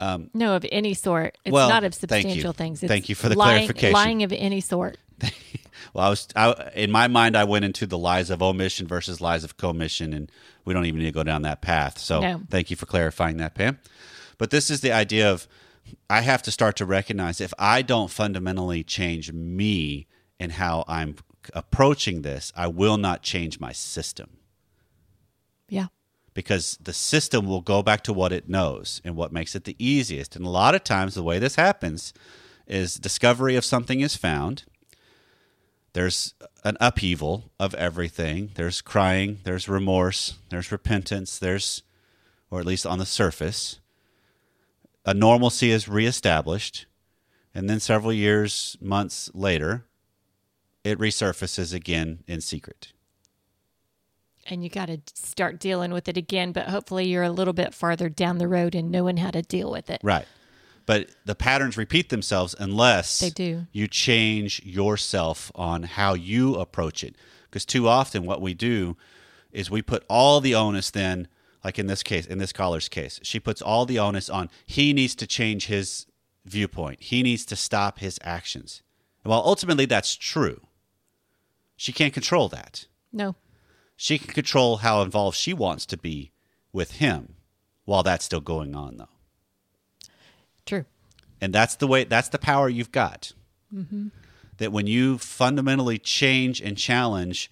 Um, 0.00 0.30
no, 0.32 0.54
of 0.54 0.64
any 0.70 0.94
sort. 0.94 1.36
It's 1.44 1.52
Well, 1.52 1.68
not 1.68 1.82
of 1.84 1.92
thank 1.94 2.22
substantial 2.22 2.52
things. 2.52 2.82
It's 2.82 2.88
Thank 2.90 3.08
you 3.08 3.14
for 3.14 3.28
the 3.28 3.36
lying, 3.36 3.66
clarification. 3.66 3.92
Lying 3.92 4.22
of 4.22 4.32
any 4.32 4.60
sort. 4.60 4.96
Well, 5.94 6.06
I 6.06 6.08
was 6.10 6.28
I, 6.36 6.70
in 6.74 6.90
my 6.90 7.08
mind. 7.08 7.36
I 7.36 7.44
went 7.44 7.64
into 7.64 7.86
the 7.86 7.96
lies 7.96 8.30
of 8.30 8.42
omission 8.42 8.86
versus 8.86 9.20
lies 9.20 9.44
of 9.44 9.56
commission, 9.56 10.12
and 10.12 10.30
we 10.64 10.74
don't 10.74 10.84
even 10.84 11.00
need 11.00 11.06
to 11.06 11.12
go 11.12 11.22
down 11.22 11.42
that 11.42 11.60
path. 11.62 11.98
So, 11.98 12.20
No. 12.20 12.42
thank 12.50 12.70
you 12.70 12.76
for 12.76 12.84
clarifying 12.86 13.36
that, 13.38 13.54
Pam. 13.54 13.78
But 14.38 14.50
this 14.50 14.70
is 14.70 14.80
the 14.80 14.92
idea 14.92 15.30
of 15.30 15.46
I 16.10 16.20
have 16.20 16.42
to 16.42 16.50
start 16.50 16.76
to 16.76 16.84
recognize 16.84 17.40
if 17.40 17.54
I 17.58 17.82
don't 17.82 18.10
fundamentally 18.10 18.82
change 18.84 19.32
me 19.32 20.06
and 20.38 20.52
how 20.52 20.84
I'm 20.86 21.16
approaching 21.54 22.22
this, 22.22 22.52
I 22.56 22.66
will 22.66 22.96
not 22.96 23.22
change 23.22 23.60
my 23.60 23.72
system 23.72 24.38
Yeah. 25.68 25.86
because 26.34 26.78
the 26.80 26.92
system 26.92 27.46
will 27.46 27.60
go 27.60 27.82
back 27.82 28.02
to 28.04 28.12
what 28.12 28.32
it 28.32 28.48
knows 28.48 29.00
and 29.04 29.16
what 29.16 29.32
makes 29.32 29.54
it 29.54 29.64
the 29.64 29.76
easiest. 29.78 30.36
And 30.36 30.44
a 30.46 30.50
lot 30.50 30.74
of 30.74 30.84
times, 30.84 31.14
the 31.14 31.22
way 31.22 31.38
this 31.38 31.56
happens 31.56 32.12
is 32.66 32.96
discovery 32.96 33.56
of 33.56 33.64
something 33.64 34.00
is 34.00 34.16
found. 34.16 34.64
There's 35.94 36.34
an 36.64 36.76
upheaval 36.80 37.50
of 37.58 37.74
everything. 37.74 38.50
There's 38.54 38.80
crying, 38.82 39.38
there's 39.44 39.68
remorse, 39.68 40.34
there's 40.50 40.70
repentance, 40.70 41.38
there's, 41.38 41.82
or 42.50 42.60
at 42.60 42.66
least 42.66 42.86
on 42.86 42.98
the 42.98 43.06
surface, 43.06 43.80
a 45.04 45.14
normalcy 45.14 45.70
is 45.70 45.88
reestablished. 45.88 46.86
And 47.54 47.68
then 47.68 47.80
several 47.80 48.12
years, 48.12 48.76
months 48.80 49.30
later, 49.34 49.86
it 50.88 50.98
resurfaces 50.98 51.72
again 51.74 52.24
in 52.26 52.40
secret. 52.40 52.92
And 54.46 54.64
you 54.64 54.70
got 54.70 54.86
to 54.86 55.00
start 55.14 55.60
dealing 55.60 55.92
with 55.92 56.08
it 56.08 56.16
again, 56.16 56.52
but 56.52 56.68
hopefully 56.68 57.06
you're 57.06 57.22
a 57.22 57.30
little 57.30 57.52
bit 57.52 57.74
farther 57.74 58.08
down 58.08 58.38
the 58.38 58.48
road 58.48 58.74
and 58.74 58.90
knowing 58.90 59.18
how 59.18 59.30
to 59.30 59.42
deal 59.42 59.70
with 59.70 59.90
it. 59.90 60.00
Right. 60.02 60.26
But 60.86 61.10
the 61.26 61.34
patterns 61.34 61.76
repeat 61.76 62.08
themselves 62.08 62.54
unless 62.58 63.18
They 63.18 63.28
do. 63.28 63.66
you 63.72 63.86
change 63.88 64.62
yourself 64.64 65.52
on 65.54 65.82
how 65.82 66.14
you 66.14 66.54
approach 66.54 67.04
it. 67.04 67.14
Because 67.44 67.66
too 67.66 67.86
often 67.88 68.24
what 68.24 68.40
we 68.40 68.54
do 68.54 68.96
is 69.52 69.70
we 69.70 69.82
put 69.82 70.04
all 70.08 70.40
the 70.40 70.54
onus 70.54 70.90
then, 70.90 71.28
like 71.62 71.78
in 71.78 71.88
this 71.88 72.02
case, 72.02 72.24
in 72.24 72.38
this 72.38 72.52
caller's 72.54 72.88
case, 72.88 73.20
she 73.22 73.38
puts 73.38 73.60
all 73.60 73.84
the 73.84 73.98
onus 73.98 74.30
on 74.30 74.48
he 74.64 74.94
needs 74.94 75.14
to 75.16 75.26
change 75.26 75.66
his 75.66 76.06
viewpoint. 76.46 77.02
He 77.02 77.22
needs 77.22 77.44
to 77.46 77.56
stop 77.56 77.98
his 77.98 78.18
actions. 78.22 78.82
Well, 79.24 79.42
ultimately 79.44 79.84
that's 79.84 80.16
true. 80.16 80.62
She 81.78 81.92
can't 81.92 82.12
control 82.12 82.48
that. 82.50 82.86
No. 83.12 83.36
She 83.96 84.18
can 84.18 84.34
control 84.34 84.78
how 84.78 85.00
involved 85.00 85.36
she 85.38 85.54
wants 85.54 85.86
to 85.86 85.96
be 85.96 86.32
with 86.72 86.92
him 86.96 87.36
while 87.86 88.02
that's 88.02 88.26
still 88.26 88.40
going 88.42 88.74
on 88.76 88.98
though 88.98 89.08
True. 90.66 90.84
and 91.40 91.52
that's 91.54 91.76
the 91.76 91.86
way 91.86 92.04
that's 92.04 92.28
the 92.28 92.38
power 92.38 92.68
you've 92.68 92.92
got 92.92 93.32
Mm-hmm. 93.74 94.08
that 94.58 94.72
when 94.72 94.86
you 94.86 95.18
fundamentally 95.18 95.98
change 95.98 96.60
and 96.62 96.76
challenge 96.78 97.50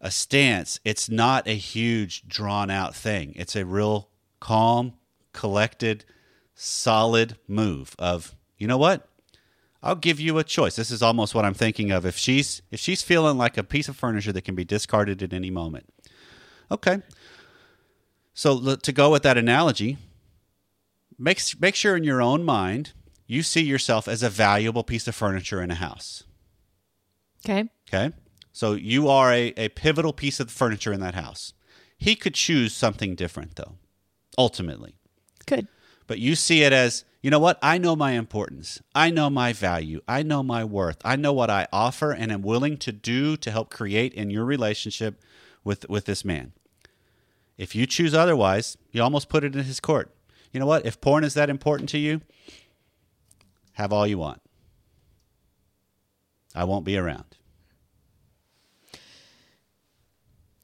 a 0.00 0.10
stance 0.10 0.80
it's 0.84 1.08
not 1.08 1.46
a 1.46 1.54
huge 1.56 2.26
drawn 2.28 2.68
out 2.70 2.94
thing 2.96 3.32
it's 3.36 3.54
a 3.54 3.64
real 3.64 4.08
calm 4.40 4.94
collected 5.32 6.04
solid 6.54 7.36
move 7.46 7.94
of 7.98 8.34
you 8.58 8.66
know 8.66 8.76
what 8.78 9.08
i'll 9.82 9.94
give 9.94 10.20
you 10.20 10.38
a 10.38 10.44
choice 10.44 10.76
this 10.76 10.90
is 10.90 11.02
almost 11.02 11.34
what 11.34 11.44
i'm 11.44 11.54
thinking 11.54 11.90
of 11.90 12.06
if 12.06 12.16
she's 12.16 12.62
if 12.70 12.80
she's 12.80 13.02
feeling 13.02 13.36
like 13.36 13.56
a 13.56 13.64
piece 13.64 13.88
of 13.88 13.96
furniture 13.96 14.32
that 14.32 14.42
can 14.42 14.54
be 14.54 14.64
discarded 14.64 15.22
at 15.22 15.32
any 15.32 15.50
moment 15.50 15.88
okay 16.70 17.02
so 18.34 18.76
to 18.76 18.92
go 18.92 19.10
with 19.10 19.22
that 19.22 19.36
analogy 19.36 19.98
make 21.18 21.40
make 21.60 21.74
sure 21.74 21.96
in 21.96 22.04
your 22.04 22.22
own 22.22 22.44
mind 22.44 22.92
you 23.32 23.42
see 23.42 23.62
yourself 23.62 24.08
as 24.08 24.22
a 24.22 24.28
valuable 24.28 24.84
piece 24.84 25.08
of 25.08 25.14
furniture 25.14 25.62
in 25.62 25.70
a 25.70 25.74
house. 25.76 26.24
Okay. 27.44 27.68
Okay, 27.88 28.14
so 28.52 28.74
you 28.74 29.08
are 29.08 29.32
a, 29.32 29.54
a 29.56 29.68
pivotal 29.70 30.12
piece 30.12 30.38
of 30.38 30.50
furniture 30.50 30.92
in 30.92 31.00
that 31.00 31.14
house. 31.14 31.54
He 31.96 32.14
could 32.14 32.34
choose 32.34 32.74
something 32.74 33.14
different 33.14 33.56
though, 33.56 33.76
ultimately. 34.36 34.96
Good. 35.46 35.66
But 36.06 36.18
you 36.18 36.36
see 36.36 36.62
it 36.62 36.74
as, 36.74 37.04
you 37.22 37.30
know 37.30 37.38
what? 37.38 37.58
I 37.62 37.78
know 37.78 37.94
my 37.94 38.12
importance. 38.12 38.82
I 38.94 39.10
know 39.10 39.30
my 39.30 39.52
value. 39.52 40.00
I 40.08 40.24
know 40.24 40.42
my 40.42 40.64
worth. 40.64 40.98
I 41.04 41.14
know 41.14 41.32
what 41.32 41.50
I 41.50 41.68
offer 41.72 42.10
and 42.10 42.32
am 42.32 42.42
willing 42.42 42.76
to 42.78 42.90
do 42.90 43.36
to 43.36 43.50
help 43.50 43.70
create 43.70 44.12
in 44.12 44.28
your 44.30 44.44
relationship 44.44 45.20
with, 45.62 45.88
with 45.88 46.06
this 46.06 46.24
man. 46.24 46.52
If 47.56 47.76
you 47.76 47.86
choose 47.86 48.12
otherwise, 48.12 48.76
you 48.90 49.02
almost 49.02 49.28
put 49.28 49.44
it 49.44 49.54
in 49.54 49.62
his 49.62 49.78
court. 49.78 50.12
You 50.52 50.58
know 50.58 50.66
what? 50.66 50.84
If 50.84 51.00
porn 51.00 51.22
is 51.22 51.34
that 51.34 51.48
important 51.48 51.88
to 51.90 51.98
you, 51.98 52.22
have 53.74 53.92
all 53.92 54.06
you 54.06 54.18
want. 54.18 54.40
I 56.54 56.64
won't 56.64 56.84
be 56.84 56.96
around. 56.96 57.36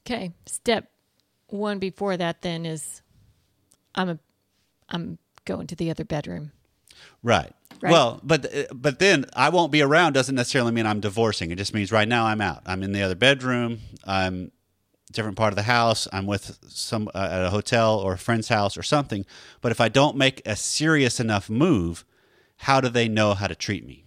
Okay. 0.05 0.33
Step 0.45 0.91
one 1.47 1.79
before 1.79 2.17
that 2.17 2.41
then 2.41 2.65
is 2.65 3.01
I'm 3.95 4.09
a 4.09 4.19
I'm 4.89 5.19
going 5.49 5.67
to 5.67 5.75
the 5.75 5.89
other 5.89 6.05
bedroom. 6.05 6.51
Right. 7.23 7.51
Right. 7.81 7.91
Well, 7.91 8.19
but 8.23 8.45
but 8.73 8.99
then 8.99 9.25
I 9.33 9.49
won't 9.49 9.71
be 9.71 9.81
around 9.81 10.13
doesn't 10.13 10.35
necessarily 10.35 10.71
mean 10.71 10.85
I'm 10.85 10.99
divorcing. 10.99 11.49
It 11.51 11.57
just 11.57 11.73
means 11.73 11.91
right 11.91 12.07
now 12.07 12.25
I'm 12.25 12.41
out. 12.41 12.61
I'm 12.65 12.83
in 12.83 12.91
the 12.91 13.01
other 13.01 13.15
bedroom. 13.15 13.79
I'm 14.05 14.51
different 15.11 15.37
part 15.37 15.51
of 15.53 15.55
the 15.55 15.63
house. 15.63 16.07
I'm 16.11 16.27
with 16.27 16.59
some 16.67 17.09
uh, 17.15 17.29
at 17.31 17.45
a 17.45 17.49
hotel 17.49 17.97
or 17.97 18.13
a 18.13 18.17
friend's 18.17 18.49
house 18.49 18.77
or 18.77 18.83
something. 18.83 19.25
But 19.61 19.71
if 19.71 19.79
I 19.81 19.89
don't 19.89 20.17
make 20.17 20.41
a 20.45 20.55
serious 20.55 21.19
enough 21.19 21.49
move, 21.49 22.05
how 22.57 22.81
do 22.81 22.89
they 22.89 23.07
know 23.07 23.33
how 23.33 23.47
to 23.47 23.55
treat 23.55 23.85
me? 23.85 24.03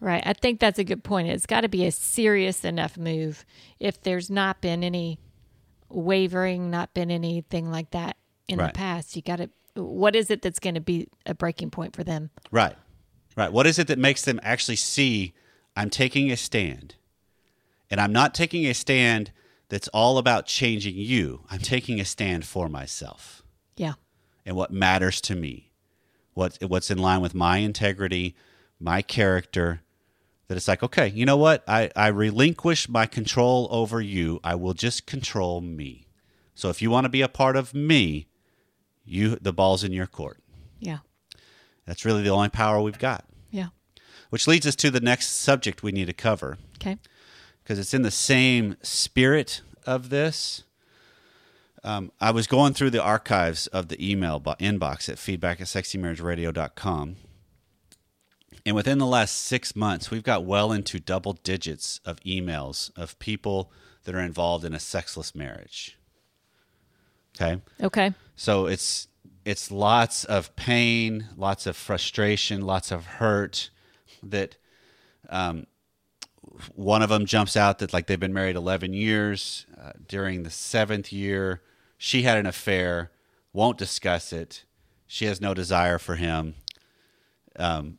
Right. 0.00 0.22
I 0.24 0.32
think 0.32 0.60
that's 0.60 0.78
a 0.78 0.84
good 0.84 1.02
point. 1.02 1.28
It's 1.28 1.46
got 1.46 1.62
to 1.62 1.68
be 1.68 1.84
a 1.86 1.90
serious 1.92 2.64
enough 2.64 2.96
move. 2.96 3.44
If 3.80 4.00
there's 4.02 4.30
not 4.30 4.60
been 4.60 4.84
any 4.84 5.18
wavering, 5.88 6.70
not 6.70 6.94
been 6.94 7.10
anything 7.10 7.70
like 7.70 7.90
that 7.90 8.16
in 8.48 8.58
Right. 8.58 8.72
the 8.72 8.78
past, 8.78 9.16
you 9.16 9.22
got 9.22 9.36
to. 9.36 9.50
What 9.76 10.16
is 10.16 10.30
it 10.30 10.42
that's 10.42 10.58
going 10.58 10.74
to 10.74 10.80
be 10.80 11.08
a 11.24 11.34
breaking 11.34 11.70
point 11.70 11.94
for 11.94 12.02
them? 12.04 12.30
Right. 12.50 12.76
Right. 13.36 13.52
What 13.52 13.66
is 13.66 13.78
it 13.78 13.86
that 13.88 13.98
makes 13.98 14.22
them 14.22 14.40
actually 14.42 14.76
see 14.76 15.34
I'm 15.76 15.90
taking 15.90 16.30
a 16.30 16.36
stand? 16.36 16.94
And 17.90 18.00
I'm 18.00 18.12
not 18.12 18.34
taking 18.34 18.66
a 18.66 18.74
stand 18.74 19.30
that's 19.68 19.88
all 19.88 20.18
about 20.18 20.46
changing 20.46 20.96
you. 20.96 21.42
I'm 21.50 21.60
taking 21.60 22.00
a 22.00 22.04
stand 22.04 22.44
for 22.44 22.68
myself. 22.68 23.42
Yeah. 23.76 23.94
and 24.46 24.56
what 24.56 24.70
matters 24.70 25.20
to 25.22 25.34
me, 25.34 25.70
what 26.32 26.56
what's 26.62 26.90
in 26.90 26.98
line 26.98 27.20
with 27.20 27.34
my 27.34 27.58
integrity, 27.58 28.34
my 28.80 29.02
character. 29.02 29.82
That 30.48 30.56
it's 30.56 30.68
like, 30.68 30.82
okay, 30.84 31.08
you 31.08 31.26
know 31.26 31.36
what? 31.36 31.64
I, 31.68 31.90
I 31.96 32.06
relinquish 32.06 32.88
my 32.88 33.06
control 33.06 33.66
over 33.72 34.00
you. 34.00 34.40
I 34.44 34.54
will 34.54 34.74
just 34.74 35.04
control 35.04 35.60
me. 35.60 36.06
So 36.54 36.70
if 36.70 36.80
you 36.80 36.88
want 36.90 37.04
to 37.04 37.08
be 37.10 37.20
a 37.20 37.28
part 37.28 37.56
of 37.56 37.74
me, 37.74 38.28
you 39.06 39.36
the 39.40 39.52
ball's 39.52 39.84
in 39.84 39.92
your 39.92 40.06
court. 40.06 40.38
Yeah. 40.80 40.98
That's 41.86 42.04
really 42.04 42.22
the 42.22 42.30
only 42.30 42.48
power 42.48 42.80
we've 42.80 42.98
got. 42.98 43.24
Yeah. 43.50 43.68
Which 44.30 44.46
leads 44.46 44.66
us 44.66 44.74
to 44.76 44.90
the 44.90 45.00
next 45.00 45.28
subject 45.28 45.82
we 45.82 45.92
need 45.92 46.06
to 46.06 46.12
cover 46.12 46.58
Okay. 46.76 46.98
because 47.62 47.78
it's 47.78 47.94
in 47.94 48.02
the 48.02 48.10
same 48.10 48.76
spirit 48.82 49.62
of 49.86 50.08
this. 50.10 50.64
Um, 51.84 52.10
I 52.20 52.32
was 52.32 52.48
going 52.48 52.74
through 52.74 52.90
the 52.90 53.02
archives 53.02 53.68
of 53.68 53.86
the 53.88 54.10
email 54.10 54.40
bo- 54.40 54.56
inbox 54.58 55.08
at 55.08 55.18
feedback 55.20 55.60
at 55.60 55.68
sexymarriageradio.com. 55.68 57.16
And 58.64 58.74
within 58.74 58.98
the 58.98 59.06
last 59.06 59.36
six 59.36 59.76
months, 59.76 60.10
we've 60.10 60.24
got 60.24 60.44
well 60.44 60.72
into 60.72 60.98
double 60.98 61.34
digits 61.34 62.00
of 62.04 62.18
emails 62.20 62.90
of 62.96 63.16
people 63.20 63.70
that 64.02 64.14
are 64.16 64.20
involved 64.20 64.64
in 64.64 64.74
a 64.74 64.80
sexless 64.80 65.36
marriage. 65.36 65.96
Okay. 67.40 67.60
Okay. 67.82 68.14
So 68.34 68.66
it's 68.66 69.08
it's 69.44 69.70
lots 69.70 70.24
of 70.24 70.54
pain, 70.56 71.26
lots 71.36 71.66
of 71.66 71.76
frustration, 71.76 72.62
lots 72.62 72.90
of 72.90 73.06
hurt. 73.06 73.70
That 74.22 74.56
um, 75.28 75.66
one 76.74 77.02
of 77.02 77.10
them 77.10 77.26
jumps 77.26 77.56
out 77.56 77.78
that 77.78 77.92
like 77.92 78.06
they've 78.06 78.18
been 78.18 78.32
married 78.34 78.56
eleven 78.56 78.92
years. 78.92 79.66
Uh, 79.80 79.92
during 80.08 80.42
the 80.42 80.50
seventh 80.50 81.12
year, 81.12 81.62
she 81.98 82.22
had 82.22 82.38
an 82.38 82.46
affair. 82.46 83.10
Won't 83.52 83.78
discuss 83.78 84.32
it. 84.32 84.64
She 85.06 85.26
has 85.26 85.40
no 85.40 85.54
desire 85.54 85.98
for 85.98 86.16
him. 86.16 86.56
Um, 87.58 87.98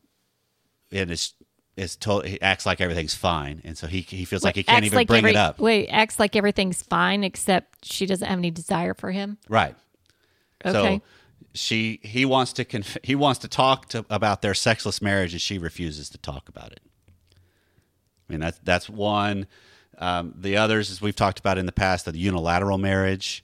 and 0.91 1.09
it's 1.09 1.33
is 1.77 1.95
told 1.95 2.25
he 2.25 2.41
acts 2.41 2.65
like 2.65 2.81
everything's 2.81 3.13
fine, 3.15 3.61
and 3.63 3.77
so 3.77 3.87
he 3.87 4.01
he 4.01 4.25
feels 4.25 4.43
like 4.43 4.55
he 4.55 4.63
can't 4.63 4.83
even 4.83 4.95
like 4.97 5.07
bring 5.07 5.19
every- 5.19 5.31
it 5.31 5.35
up. 5.37 5.59
Wait, 5.59 5.87
acts 5.89 6.19
like 6.19 6.35
everything's 6.35 6.81
fine 6.81 7.23
except 7.23 7.85
she 7.85 8.05
doesn't 8.05 8.27
have 8.27 8.37
any 8.39 8.51
desire 8.51 8.93
for 8.93 9.11
him. 9.11 9.37
Right. 9.47 9.75
Okay. 10.65 10.97
So 10.97 11.01
she 11.53 11.99
he 12.03 12.25
wants 12.25 12.51
to 12.53 12.65
conf- 12.65 12.97
he 13.03 13.15
wants 13.15 13.39
to 13.39 13.47
talk 13.47 13.87
to 13.89 14.05
about 14.09 14.41
their 14.41 14.53
sexless 14.53 15.01
marriage, 15.01 15.33
and 15.33 15.41
she 15.41 15.57
refuses 15.57 16.09
to 16.09 16.17
talk 16.17 16.49
about 16.49 16.71
it. 16.71 16.81
I 18.29 18.33
mean 18.33 18.39
that's 18.41 18.59
that's 18.63 18.89
one. 18.89 19.47
Um, 19.99 20.33
the 20.37 20.57
others, 20.57 20.91
as 20.91 21.01
we've 21.01 21.15
talked 21.15 21.39
about 21.39 21.57
in 21.57 21.65
the 21.65 21.71
past, 21.71 22.05
the 22.05 22.17
unilateral 22.17 22.77
marriage. 22.77 23.43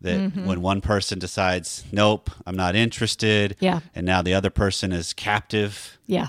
That 0.00 0.16
Mm-hmm. 0.16 0.46
when 0.46 0.62
one 0.62 0.80
person 0.80 1.18
decides, 1.18 1.82
nope, 1.90 2.30
I'm 2.46 2.54
not 2.54 2.76
interested, 2.76 3.56
Yeah. 3.58 3.80
and 3.96 4.06
now 4.06 4.22
the 4.22 4.32
other 4.32 4.48
person 4.48 4.92
is 4.92 5.12
captive 5.12 5.98
yeah. 6.06 6.28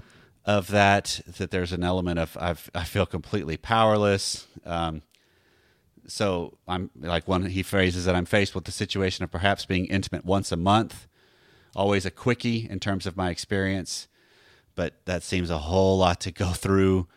Of 0.49 0.65
that, 0.69 1.21
that 1.37 1.51
there's 1.51 1.71
an 1.71 1.83
element 1.83 2.17
of 2.17 2.35
I've, 2.41 2.71
I 2.73 2.83
feel 2.83 3.05
completely 3.05 3.55
powerless. 3.55 4.47
Um, 4.65 5.03
so 6.07 6.57
I'm 6.67 6.89
like 6.99 7.27
one 7.27 7.45
he 7.45 7.61
phrases 7.61 8.05
that 8.05 8.15
I'm 8.15 8.25
faced 8.25 8.55
with 8.55 8.63
the 8.65 8.71
situation 8.71 9.23
of 9.23 9.29
perhaps 9.29 9.65
being 9.65 9.85
intimate 9.85 10.25
once 10.25 10.51
a 10.51 10.57
month, 10.57 11.07
always 11.75 12.03
a 12.03 12.09
quickie 12.09 12.67
in 12.67 12.79
terms 12.79 13.05
of 13.05 13.15
my 13.15 13.29
experience, 13.29 14.07
but 14.73 15.05
that 15.05 15.21
seems 15.21 15.51
a 15.51 15.59
whole 15.59 15.99
lot 15.99 16.19
to 16.21 16.31
go 16.31 16.47
through 16.49 17.07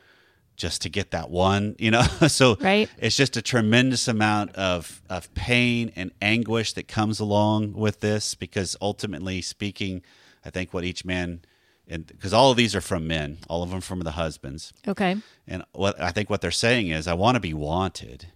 just 0.54 0.82
to 0.82 0.90
get 0.90 1.10
that 1.12 1.30
one, 1.30 1.74
you 1.78 1.90
know. 1.90 2.02
so 2.28 2.58
Right. 2.60 2.90
it's 2.98 3.16
just 3.16 3.38
a 3.38 3.42
tremendous 3.42 4.08
amount 4.08 4.54
of 4.56 5.00
of 5.08 5.32
pain 5.32 5.90
and 5.96 6.12
anguish 6.20 6.74
that 6.74 6.86
comes 6.86 7.18
along 7.18 7.72
with 7.72 8.00
this 8.00 8.34
because 8.34 8.76
ultimately 8.82 9.40
speaking, 9.40 10.02
I 10.44 10.50
think 10.50 10.74
what 10.74 10.84
each 10.84 11.06
man 11.06 11.40
and 11.88 12.06
because 12.06 12.32
all 12.32 12.50
of 12.50 12.56
these 12.56 12.74
are 12.74 12.80
from 12.80 13.06
men, 13.06 13.38
all 13.48 13.62
of 13.62 13.70
them 13.70 13.80
from 13.80 14.00
the 14.00 14.12
husbands. 14.12 14.72
Okay. 14.86 15.16
And 15.46 15.64
what 15.72 16.00
I 16.00 16.10
think 16.10 16.30
what 16.30 16.40
they're 16.40 16.50
saying 16.50 16.88
is, 16.88 17.06
I 17.06 17.14
want 17.14 17.36
to 17.36 17.40
be 17.40 17.54
wanted, 17.54 18.26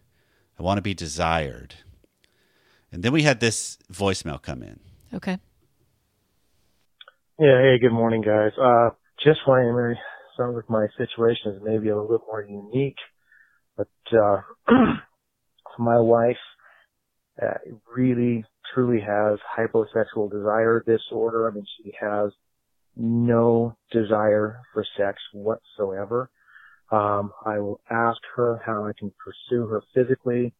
I 0.58 0.62
want 0.62 0.78
to 0.78 0.82
be 0.82 0.94
desired. 0.94 1.76
And 2.92 3.02
then 3.02 3.12
we 3.12 3.22
had 3.22 3.40
this 3.40 3.78
voicemail 3.92 4.40
come 4.40 4.62
in. 4.62 4.80
Okay. 5.14 5.38
Yeah, 7.38 7.60
hey, 7.60 7.78
good 7.80 7.92
morning, 7.92 8.22
guys. 8.22 8.52
Uh, 8.60 8.90
just 9.22 9.40
wanting 9.46 9.72
to 9.72 9.94
sounds 10.36 10.56
like 10.56 10.68
my 10.68 10.86
situation 10.96 11.52
is 11.52 11.62
maybe 11.62 11.88
a 11.88 11.96
little 11.96 12.18
bit 12.18 12.26
more 12.26 12.42
unique, 12.42 12.96
but, 13.76 13.88
uh, 14.12 14.40
my 15.78 15.98
wife, 15.98 16.36
uh, 17.42 17.58
really, 17.94 18.44
truly 18.74 19.00
has 19.00 19.38
hyposexual 19.58 20.30
desire 20.30 20.82
disorder. 20.86 21.48
I 21.48 21.54
mean, 21.54 21.66
she 21.76 21.92
has 22.00 22.32
no 22.96 23.76
desire 23.92 24.60
for 24.72 24.84
sex 24.96 25.18
whatsoever. 25.32 26.30
Um, 26.90 27.32
I 27.44 27.58
will 27.58 27.80
ask 27.90 28.18
her 28.36 28.60
how 28.64 28.86
I 28.86 28.92
can 28.98 29.12
pursue 29.22 29.66
her 29.66 29.82
physically. 29.94 30.54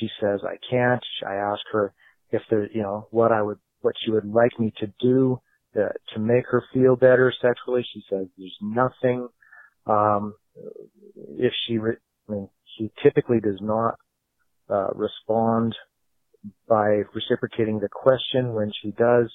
She 0.00 0.08
says 0.20 0.40
I 0.44 0.56
can't. 0.70 1.04
I 1.26 1.34
ask 1.34 1.60
her 1.72 1.92
if 2.30 2.42
there, 2.50 2.68
you 2.72 2.82
know, 2.82 3.08
what 3.10 3.30
I 3.30 3.42
would, 3.42 3.58
what 3.82 3.94
she 4.04 4.10
would 4.10 4.26
like 4.26 4.58
me 4.58 4.72
to 4.78 4.92
do 5.00 5.40
uh, 5.76 5.88
to 6.14 6.20
make 6.20 6.46
her 6.48 6.64
feel 6.72 6.96
better 6.96 7.32
sexually. 7.40 7.86
She 7.92 8.02
says 8.10 8.26
there's 8.38 8.56
nothing. 8.60 9.28
Um, 9.86 10.34
if 11.38 11.52
she, 11.66 11.78
re- 11.78 11.96
I 12.28 12.32
mean, 12.32 12.48
she 12.76 12.90
typically 13.02 13.40
does 13.40 13.58
not 13.60 13.96
uh, 14.70 14.88
respond 14.94 15.76
by 16.68 17.02
reciprocating 17.14 17.80
the 17.80 17.88
question. 17.88 18.54
When 18.54 18.72
she 18.82 18.90
does, 18.92 19.30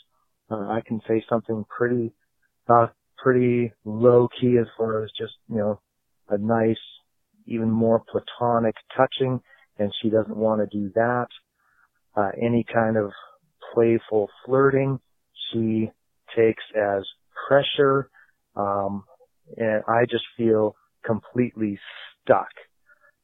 uh, 0.51 0.55
I 0.55 0.81
can 0.85 1.01
say 1.07 1.23
something 1.29 1.65
pretty, 1.69 2.13
uh, 2.67 2.87
pretty 3.17 3.73
low 3.85 4.27
key 4.39 4.57
as 4.59 4.67
far 4.77 5.03
as 5.03 5.11
just, 5.17 5.33
you 5.49 5.57
know, 5.57 5.79
a 6.29 6.37
nice, 6.37 6.77
even 7.45 7.69
more 7.69 8.03
platonic 8.11 8.75
touching, 8.95 9.41
and 9.77 9.91
she 10.01 10.09
doesn't 10.09 10.37
want 10.37 10.61
to 10.61 10.77
do 10.77 10.91
that. 10.95 11.27
Uh, 12.15 12.29
any 12.41 12.65
kind 12.71 12.97
of 12.97 13.11
playful 13.73 14.29
flirting, 14.45 14.99
she 15.51 15.89
takes 16.35 16.63
as 16.75 17.03
pressure, 17.47 18.09
um, 18.55 19.03
and 19.57 19.83
I 19.87 20.05
just 20.09 20.25
feel 20.37 20.75
completely 21.05 21.79
stuck. 22.23 22.49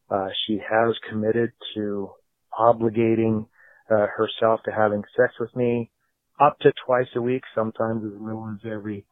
Uh, 0.09 0.29
she 0.45 0.59
has 0.69 0.95
committed 1.09 1.51
to 1.75 2.09
obligating 2.57 3.47
uh, 3.89 4.07
herself 4.15 4.61
to 4.65 4.71
having 4.71 5.03
sex 5.17 5.33
with 5.39 5.55
me 5.55 5.91
up 6.39 6.57
to 6.59 6.71
twice 6.85 7.07
a 7.15 7.21
week, 7.21 7.43
sometimes 7.53 8.03
as 8.03 8.21
little 8.21 8.49
as 8.53 8.71
every 8.71 9.05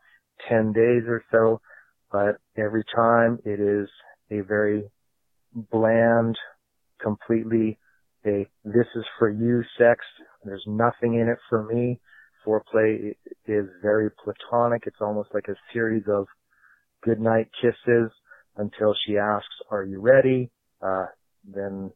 10 0.50 0.74
days 0.74 1.04
or 1.08 1.24
so, 1.32 1.62
but 2.12 2.38
every 2.58 2.84
time 2.96 3.40
it 3.46 3.60
is 3.60 3.88
a 4.32 4.42
very 4.42 4.84
bland, 5.72 6.38
completely 7.02 7.78
a 8.26 8.48
this 8.64 8.88
is 8.96 9.04
for 9.20 9.30
you 9.30 9.64
sex. 9.78 10.00
There's 10.44 10.64
nothing 10.66 11.16
in 11.16 11.28
it 11.28 11.38
for 11.50 11.64
me. 11.64 12.00
Foreplay 12.46 13.16
is 13.46 13.66
very 13.82 14.10
platonic. 14.12 14.84
It's 14.86 15.02
almost 15.02 15.30
like 15.34 15.48
a 15.48 15.56
series 15.74 16.04
of 16.08 16.28
goodnight 17.04 17.50
kisses 17.62 18.12
until 18.58 18.96
she 19.06 19.18
asks, 19.18 19.48
are 19.72 19.84
you 19.84 20.00
ready? 20.00 20.52
Uh, 20.82 21.06
then 21.44 21.92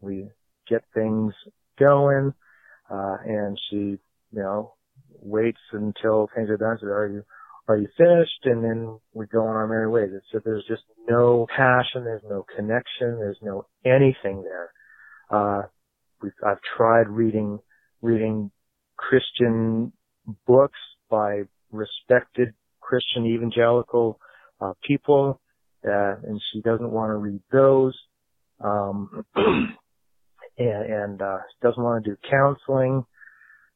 we 0.00 0.28
get 0.68 0.82
things 0.94 1.32
going, 1.78 2.32
uh, 2.90 3.16
and 3.24 3.58
she, 3.68 3.98
you 4.32 4.42
know, 4.42 4.74
waits 5.22 5.60
until 5.72 6.28
things 6.34 6.50
are 6.50 6.56
done. 6.56 6.78
So 6.80 6.86
are 6.88 7.08
you, 7.08 7.24
are 7.68 7.76
you 7.76 7.88
finished? 7.96 8.44
And 8.44 8.64
then 8.64 8.98
we 9.12 9.26
go 9.26 9.42
on 9.42 9.56
our 9.56 9.66
merry 9.66 9.88
ways. 9.88 10.10
It's 10.12 10.26
so 10.32 10.40
there's 10.44 10.64
just 10.68 10.82
no 11.08 11.46
passion. 11.54 12.04
There's 12.04 12.22
no 12.28 12.44
connection. 12.56 13.18
There's 13.18 13.38
no 13.42 13.66
anything 13.84 14.42
there. 14.42 14.72
Uh, 15.30 15.62
we've, 16.22 16.32
I've 16.44 16.60
tried 16.76 17.08
reading, 17.08 17.58
reading 18.02 18.50
Christian 18.96 19.92
books 20.46 20.78
by 21.08 21.42
respected 21.70 22.54
Christian 22.80 23.26
evangelical, 23.26 24.18
uh, 24.60 24.72
people, 24.86 25.40
uh, 25.86 26.16
and 26.22 26.40
she 26.52 26.60
doesn't 26.60 26.90
want 26.90 27.10
to 27.10 27.16
read 27.16 27.40
those. 27.52 27.96
Um, 28.62 29.24
and, 29.36 29.72
and, 30.58 31.22
uh, 31.22 31.38
doesn't 31.62 31.82
want 31.82 32.04
to 32.04 32.10
do 32.10 32.16
counseling. 32.28 33.04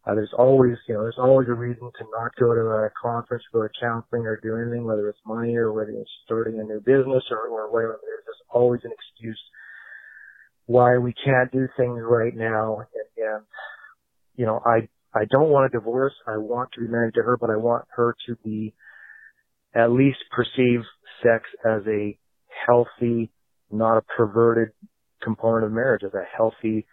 Uh, 0.06 0.14
there's 0.14 0.34
always, 0.36 0.76
you 0.86 0.94
know, 0.94 1.02
there's 1.02 1.18
always 1.18 1.48
a 1.48 1.54
reason 1.54 1.90
to 1.98 2.04
not 2.12 2.30
go 2.38 2.54
to 2.54 2.60
a 2.60 2.90
conference, 3.00 3.42
go 3.52 3.62
to 3.62 3.68
counseling 3.80 4.26
or 4.26 4.38
do 4.42 4.56
anything, 4.56 4.84
whether 4.84 5.08
it's 5.08 5.18
money 5.26 5.56
or 5.56 5.72
whether 5.72 5.90
it's 5.92 6.10
starting 6.26 6.60
a 6.60 6.62
new 6.62 6.80
business 6.80 7.24
or, 7.30 7.48
or 7.48 7.72
whatever. 7.72 7.98
There's 8.02 8.42
always 8.50 8.80
an 8.84 8.90
excuse 8.92 9.40
why 10.66 10.98
we 10.98 11.14
can't 11.24 11.50
do 11.52 11.68
things 11.76 12.00
right 12.02 12.36
now. 12.36 12.80
And, 12.80 13.26
and, 13.26 13.44
you 14.36 14.44
know, 14.44 14.60
I, 14.66 14.88
I 15.14 15.24
don't 15.30 15.48
want 15.48 15.66
a 15.66 15.78
divorce. 15.78 16.12
I 16.26 16.36
want 16.36 16.70
to 16.74 16.80
be 16.80 16.88
married 16.88 17.14
to 17.14 17.22
her, 17.22 17.38
but 17.38 17.48
I 17.48 17.56
want 17.56 17.84
her 17.96 18.14
to 18.26 18.36
be 18.44 18.74
at 19.74 19.90
least 19.90 20.18
perceive 20.34 20.80
sex 21.22 21.44
as 21.64 21.82
a 21.86 22.18
healthy, 22.66 23.30
not 23.70 23.96
a 23.96 24.02
perverted 24.02 24.68
component 25.22 25.64
of 25.64 25.72
marriage, 25.72 26.02
as 26.04 26.12
a 26.12 26.24
healthy 26.36 26.86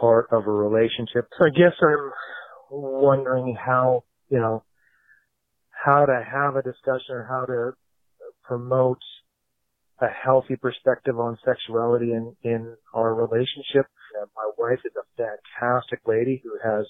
part 0.00 0.28
of 0.32 0.46
a 0.46 0.50
relationship. 0.50 1.28
So 1.38 1.46
I 1.46 1.50
guess 1.50 1.76
I'm 1.80 2.10
wondering 2.70 3.56
how, 3.56 4.04
you 4.28 4.38
know, 4.38 4.62
how 5.70 6.06
to 6.06 6.22
have 6.30 6.56
a 6.56 6.62
discussion 6.62 7.14
or 7.14 7.26
how 7.28 7.44
to 7.46 7.72
promote 8.44 8.98
a 10.00 10.06
healthy 10.08 10.56
perspective 10.56 11.18
on 11.18 11.38
sexuality 11.44 12.12
in, 12.12 12.34
in 12.42 12.74
our 12.94 13.14
relationship. 13.14 13.86
And 14.18 14.28
my 14.34 14.50
wife 14.58 14.80
is 14.84 14.92
a 14.96 15.22
fantastic 15.60 16.00
lady 16.06 16.42
who 16.42 16.52
has, 16.62 16.86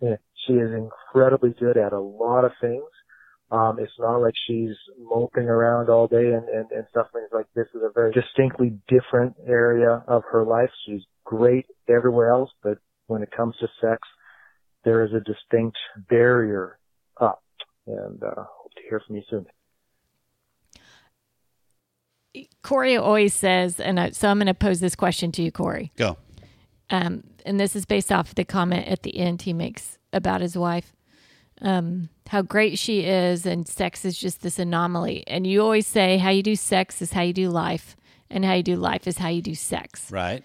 you 0.00 0.10
know, 0.10 0.16
she 0.46 0.54
is 0.54 0.70
incredibly 0.72 1.50
good 1.50 1.76
at 1.76 1.92
a 1.92 2.00
lot 2.00 2.44
of 2.44 2.52
things. 2.60 2.84
Um, 3.50 3.78
it's 3.78 3.92
not 3.98 4.16
like 4.16 4.34
she's 4.46 4.74
moping 4.98 5.44
around 5.44 5.90
all 5.90 6.08
day 6.08 6.32
and, 6.32 6.48
and, 6.48 6.70
and 6.70 6.86
stuff 6.90 7.08
like 7.32 7.46
this 7.54 7.66
is 7.74 7.82
a 7.84 7.92
very 7.92 8.10
distinctly 8.12 8.78
different 8.88 9.36
area 9.46 10.02
of 10.08 10.22
her 10.32 10.42
life. 10.42 10.70
She's 10.86 11.02
great 11.24 11.66
everywhere 11.88 12.30
else, 12.30 12.50
but 12.62 12.78
when 13.08 13.22
it 13.22 13.30
comes 13.30 13.54
to 13.60 13.68
sex, 13.80 14.00
there 14.84 15.04
is 15.04 15.12
a 15.12 15.20
distinct 15.20 15.76
barrier 16.08 16.78
up. 17.20 17.42
And 17.86 18.22
uh, 18.22 18.34
hope 18.36 18.72
to 18.74 18.82
hear 18.88 19.00
from 19.06 19.16
you 19.16 19.22
soon. 19.28 19.46
Corey 22.62 22.96
always 22.96 23.34
says, 23.34 23.80
and 23.80 23.98
I, 23.98 24.10
so 24.10 24.28
I'm 24.28 24.38
going 24.38 24.46
to 24.46 24.54
pose 24.54 24.80
this 24.80 24.94
question 24.94 25.32
to 25.32 25.42
you, 25.42 25.52
Corey. 25.52 25.92
Go. 25.96 26.16
Um, 26.90 27.24
and 27.44 27.58
this 27.58 27.74
is 27.74 27.84
based 27.84 28.12
off 28.12 28.34
the 28.34 28.44
comment 28.44 28.86
at 28.86 29.02
the 29.02 29.18
end 29.18 29.42
he 29.42 29.52
makes 29.52 29.98
about 30.12 30.40
his 30.40 30.56
wife, 30.56 30.94
um, 31.60 32.08
how 32.28 32.42
great 32.42 32.78
she 32.78 33.00
is, 33.00 33.46
and 33.46 33.66
sex 33.66 34.04
is 34.04 34.16
just 34.16 34.42
this 34.42 34.58
anomaly. 34.58 35.24
And 35.26 35.46
you 35.46 35.62
always 35.62 35.86
say, 35.86 36.18
how 36.18 36.30
you 36.30 36.42
do 36.42 36.54
sex 36.54 37.02
is 37.02 37.12
how 37.12 37.22
you 37.22 37.32
do 37.32 37.50
life, 37.50 37.96
and 38.30 38.44
how 38.44 38.54
you 38.54 38.62
do 38.62 38.76
life 38.76 39.06
is 39.06 39.18
how 39.18 39.28
you 39.28 39.42
do 39.42 39.54
sex. 39.54 40.10
Right. 40.10 40.44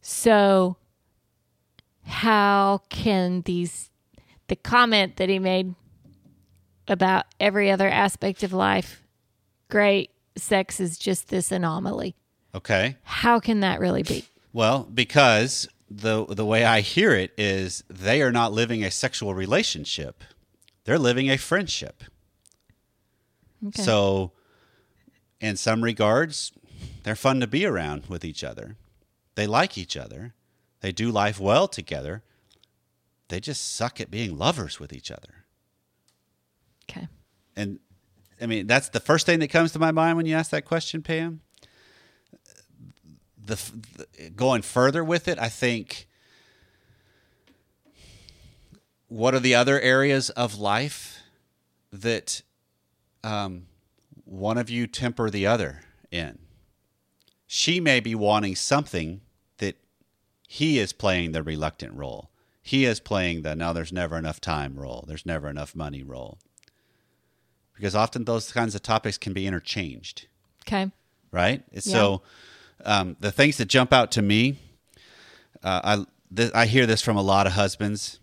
So, 0.00 0.76
how 2.10 2.82
can 2.88 3.42
these, 3.42 3.90
the 4.48 4.56
comment 4.56 5.16
that 5.16 5.28
he 5.28 5.38
made 5.38 5.74
about 6.88 7.26
every 7.38 7.70
other 7.70 7.88
aspect 7.88 8.42
of 8.42 8.52
life, 8.52 9.02
great, 9.68 10.10
sex 10.36 10.80
is 10.80 10.98
just 10.98 11.28
this 11.28 11.52
anomaly. 11.52 12.16
Okay. 12.54 12.96
How 13.04 13.38
can 13.38 13.60
that 13.60 13.80
really 13.80 14.02
be? 14.02 14.24
Well, 14.52 14.88
because 14.92 15.68
the 15.88 16.24
the 16.26 16.44
way 16.44 16.64
I 16.64 16.80
hear 16.80 17.12
it 17.12 17.32
is 17.36 17.84
they 17.88 18.22
are 18.22 18.32
not 18.32 18.52
living 18.52 18.84
a 18.84 18.90
sexual 18.90 19.34
relationship. 19.34 20.24
They're 20.84 20.98
living 20.98 21.30
a 21.30 21.36
friendship. 21.36 22.02
Okay. 23.66 23.82
So 23.82 24.32
in 25.40 25.56
some 25.56 25.84
regards, 25.84 26.52
they're 27.02 27.16
fun 27.16 27.40
to 27.40 27.46
be 27.46 27.64
around 27.64 28.06
with 28.06 28.24
each 28.24 28.42
other. 28.42 28.76
They 29.36 29.46
like 29.46 29.78
each 29.78 29.96
other. 29.96 30.34
They 30.80 30.92
do 30.92 31.10
life 31.10 31.38
well 31.38 31.68
together. 31.68 32.22
They 33.28 33.40
just 33.40 33.74
suck 33.76 34.00
at 34.00 34.10
being 34.10 34.36
lovers 34.36 34.80
with 34.80 34.92
each 34.92 35.10
other. 35.10 35.44
okay. 36.90 37.08
And 37.54 37.78
I 38.40 38.46
mean, 38.46 38.66
that's 38.66 38.88
the 38.88 39.00
first 39.00 39.26
thing 39.26 39.38
that 39.40 39.48
comes 39.48 39.72
to 39.72 39.78
my 39.78 39.90
mind 39.90 40.16
when 40.16 40.26
you 40.26 40.34
ask 40.34 40.50
that 40.50 40.64
question, 40.64 41.02
Pam. 41.02 41.40
The, 43.44 43.58
the 43.96 44.30
going 44.30 44.62
further 44.62 45.04
with 45.04 45.28
it, 45.28 45.38
I 45.38 45.48
think. 45.48 46.08
What 49.08 49.34
are 49.34 49.40
the 49.40 49.54
other 49.54 49.80
areas 49.80 50.30
of 50.30 50.58
life 50.58 51.20
that 51.92 52.42
um, 53.24 53.66
one 54.24 54.56
of 54.56 54.70
you 54.70 54.86
temper 54.86 55.28
the 55.28 55.46
other 55.46 55.82
in? 56.10 56.38
She 57.46 57.80
may 57.80 57.98
be 57.98 58.14
wanting 58.14 58.54
something 58.54 59.20
he 60.52 60.80
is 60.80 60.92
playing 60.92 61.30
the 61.30 61.44
reluctant 61.44 61.94
role. 61.94 62.28
He 62.60 62.84
is 62.84 62.98
playing 62.98 63.42
the 63.42 63.54
now 63.54 63.72
there's 63.72 63.92
never 63.92 64.18
enough 64.18 64.40
time 64.40 64.74
role. 64.76 65.04
There's 65.06 65.24
never 65.24 65.48
enough 65.48 65.76
money 65.76 66.02
role 66.02 66.38
because 67.76 67.94
often 67.94 68.24
those 68.24 68.50
kinds 68.50 68.74
of 68.74 68.82
topics 68.82 69.16
can 69.16 69.32
be 69.32 69.46
interchanged, 69.46 70.26
Okay. 70.66 70.90
right? 71.30 71.62
So 71.78 72.22
um, 72.84 73.16
the 73.20 73.30
things 73.30 73.58
that 73.58 73.66
jump 73.66 73.92
out 73.92 74.10
to 74.10 74.22
me, 74.22 74.58
uh, 75.62 75.80
I 75.84 76.04
th- 76.34 76.50
I 76.52 76.66
hear 76.66 76.84
this 76.84 77.00
from 77.00 77.16
a 77.16 77.22
lot 77.22 77.46
of 77.46 77.52
husbands. 77.52 78.18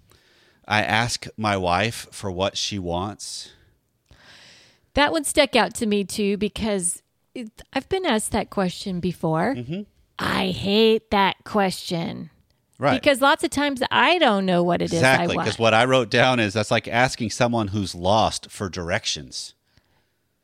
I 0.68 0.84
ask 0.84 1.28
my 1.38 1.56
wife 1.56 2.08
for 2.12 2.30
what 2.30 2.58
she 2.58 2.78
wants. 2.78 3.54
That 4.96 5.14
one 5.14 5.24
stuck 5.24 5.56
out 5.56 5.74
to 5.76 5.86
me 5.86 6.04
too 6.04 6.36
because 6.36 7.02
it, 7.34 7.62
I've 7.72 7.88
been 7.88 8.06
asked 8.06 8.32
that 8.34 8.50
question 8.50 9.00
before. 9.00 9.56
Mm-hmm. 9.56 9.84
I 10.20 10.48
hate 10.48 11.12
that 11.12 11.36
question 11.44 12.30
Right. 12.80 13.00
because 13.02 13.22
lots 13.22 13.44
of 13.44 13.50
times 13.50 13.82
I 13.92 14.18
don't 14.20 14.46
know 14.46 14.62
what 14.64 14.82
it 14.82 14.86
is 14.86 14.94
exactly. 14.94 15.34
I 15.34 15.36
want. 15.38 15.46
Because 15.46 15.60
what 15.60 15.74
I 15.74 15.86
wrote 15.86 16.10
down 16.12 16.40
is 16.40 16.54
that's 16.54 16.70
like 16.72 16.88
asking 16.88 17.32
someone 17.32 17.70
who's 17.70 17.96
lost 17.96 18.50
for 18.52 18.70
directions. 18.70 19.54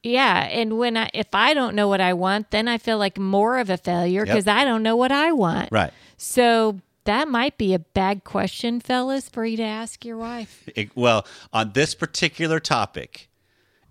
yeah, 0.04 0.44
and 0.52 0.78
when 0.78 0.98
I 0.98 1.10
if 1.14 1.28
I 1.34 1.54
don't 1.54 1.76
know 1.76 1.88
what 1.88 2.02
I 2.02 2.14
want, 2.14 2.52
then 2.52 2.68
I 2.68 2.78
feel 2.78 2.98
like 2.98 3.18
more 3.18 3.58
of 3.58 3.70
a 3.70 3.78
failure 3.78 4.26
Yep. 4.26 4.28
because 4.28 4.48
I 4.48 4.64
don't 4.66 4.84
know 4.84 4.96
what 4.96 5.12
I 5.12 5.32
want. 5.32 5.70
Right. 5.72 5.94
So 6.18 6.80
that 7.06 7.28
might 7.28 7.58
be 7.58 7.74
a 7.74 7.80
bad 7.80 8.24
question, 8.24 8.80
fellas, 8.80 9.30
for 9.30 9.46
you 9.46 9.58
to 9.58 9.64
ask 9.64 10.04
your 10.06 10.18
wife. 10.18 10.68
It, 10.76 10.96
well, 10.96 11.26
on 11.52 11.72
this 11.74 11.94
particular 11.96 12.60
topic, 12.60 13.30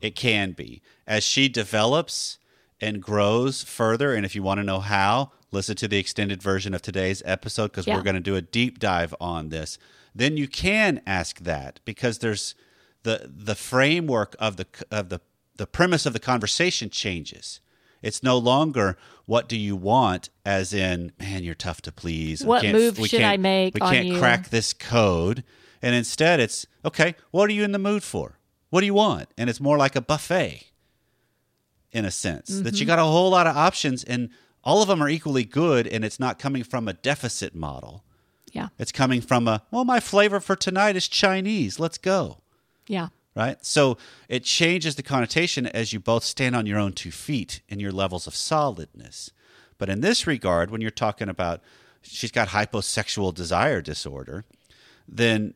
it 0.01 0.15
can 0.17 0.53
be. 0.53 0.83
As 1.07 1.23
she 1.25 1.49
develops 1.49 2.39
and 2.81 3.01
grows 3.03 3.63
further, 3.63 4.15
and 4.15 4.25
if 4.27 4.35
you 4.35 4.43
want 4.43 4.59
to 4.59 4.65
know 4.65 4.81
how, 4.81 5.31
listen 5.53 5.77
to 5.77 5.87
the 5.89 5.99
extended 5.99 6.43
version 6.43 6.75
of 6.75 6.83
today's 6.83 7.23
episode 7.25 7.69
because 7.69 7.87
Yeah. 7.87 7.95
we're 7.97 8.03
going 8.03 8.15
to 8.15 8.21
do 8.21 8.37
a 8.37 8.43
deep 8.43 8.79
dive 8.79 9.15
on 9.21 9.51
this. 9.51 9.79
Then 10.15 10.37
you 10.37 10.49
can 10.49 11.01
ask 11.07 11.39
that 11.41 11.81
because 11.85 12.19
there's 12.19 12.55
the 13.05 13.31
the 13.35 13.55
framework 13.55 14.35
of 14.39 14.57
the 14.57 14.67
of 14.91 15.09
the 15.09 15.21
the 15.57 15.67
premise 15.67 16.07
of 16.07 16.13
the 16.13 16.19
conversation 16.19 16.89
changes. 16.91 17.61
It's 18.03 18.23
no 18.23 18.37
longer 18.37 18.97
what 19.27 19.49
do 19.49 19.57
you 19.57 19.77
want, 19.77 20.29
as 20.45 20.73
in, 20.73 21.13
man, 21.21 21.45
you're 21.45 21.55
tough 21.55 21.81
to 21.83 21.93
please. 21.93 22.45
What 22.45 22.63
can't- 22.63 22.77
move 22.77 22.99
we 22.99 23.07
should 23.09 23.21
can't- 23.21 23.33
I 23.35 23.37
make 23.37 23.75
We 23.75 23.81
can't 23.81 24.19
crack 24.19 24.49
this 24.51 24.73
code. 24.73 25.45
And 25.81 25.95
instead, 25.95 26.41
it's 26.41 26.67
okay, 26.85 27.15
what 27.31 27.49
are 27.49 27.53
you 27.53 27.63
in 27.65 27.73
the 27.73 27.79
mood 27.79 28.03
for? 28.03 28.39
What 28.71 28.81
do 28.81 28.87
you 28.87 28.95
want? 28.95 29.29
And 29.37 29.49
it's 29.51 29.61
more 29.61 29.77
like 29.77 29.95
a 29.95 30.01
buffet 30.01 30.65
in 31.93 32.05
a 32.05 32.11
sense 32.11 32.49
that 32.49 32.75
Mm-hmm. 32.75 32.77
you 32.77 32.87
got 32.87 32.99
a 32.99 33.03
whole 33.05 33.31
lot 33.31 33.47
of 33.47 33.57
options 33.57 34.03
and 34.05 34.31
all 34.65 34.83
of 34.83 34.89
them 34.89 35.03
are 35.03 35.09
equally 35.09 35.45
good. 35.45 35.87
And 35.87 36.05
it's 36.05 36.21
not 36.21 36.39
coming 36.39 36.63
from 36.65 36.89
a 36.89 36.93
deficit 36.93 37.55
model, 37.55 38.05
Yeah. 38.53 38.69
it's 38.79 38.93
coming 38.93 39.21
from 39.21 39.49
a, 39.49 39.63
well, 39.71 39.85
my 39.85 40.01
flavor 40.01 40.41
for 40.41 40.57
tonight 40.57 40.97
is 40.97 41.09
Chinese. 41.09 41.79
Let's 41.81 41.99
go. 41.99 42.39
Yeah. 42.87 43.09
Right. 43.35 43.57
So 43.65 43.97
it 44.29 44.45
changes 44.45 44.97
the 44.97 45.03
connotation 45.03 45.67
as 45.67 45.93
you 45.95 45.99
both 46.01 46.23
stand 46.23 46.55
on 46.55 46.67
your 46.67 46.79
own 46.79 46.93
two 46.93 47.11
feet 47.11 47.63
in 47.69 47.81
your 47.81 47.91
levels 47.93 48.27
of 48.27 48.35
solidness. 48.35 49.31
But 49.79 49.89
in 49.89 50.03
this 50.03 50.27
regard, 50.27 50.71
when 50.71 50.83
you're 50.83 50.91
talking 50.91 51.31
about 51.31 51.63
she's 52.03 52.31
got 52.31 52.49
hyposexual 52.49 53.33
desire 53.35 53.81
disorder, 53.81 54.45
then 55.09 55.55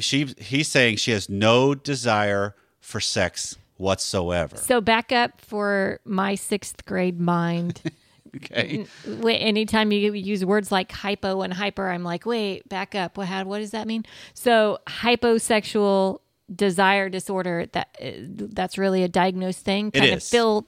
she 0.00 0.24
he's 0.38 0.66
saying 0.66 0.96
she 0.96 1.12
has 1.12 1.28
no 1.28 1.74
desire 1.76 2.56
for 2.80 2.98
sex 3.00 3.56
whatsoever. 3.76 4.56
So 4.56 4.80
back 4.80 5.12
up 5.12 5.40
for 5.40 6.00
my 6.04 6.34
sixth 6.34 6.84
grade 6.84 7.20
mind. 7.20 7.80
Okay. 8.36 8.86
Anytime 9.26 9.92
you 9.92 10.14
use 10.14 10.42
words 10.42 10.72
like 10.72 10.90
hypo 10.90 11.42
and 11.42 11.52
hyper, 11.52 11.90
I'm 11.90 12.02
like, 12.02 12.24
wait, 12.24 12.66
back 12.66 12.94
up. 12.94 13.18
What 13.18 13.28
had? 13.28 13.46
What 13.46 13.58
does 13.58 13.72
that 13.72 13.86
mean? 13.86 14.04
So 14.32 14.78
hyposexual 14.86 16.20
desire 16.54 17.10
disorder. 17.10 17.66
That 17.72 17.94
uh, 18.02 18.10
that's 18.26 18.78
really 18.78 19.02
a 19.02 19.08
diagnosed 19.08 19.66
thing. 19.66 19.88
It 19.88 20.00
Kind 20.00 20.12
of 20.14 20.22
fill 20.22 20.66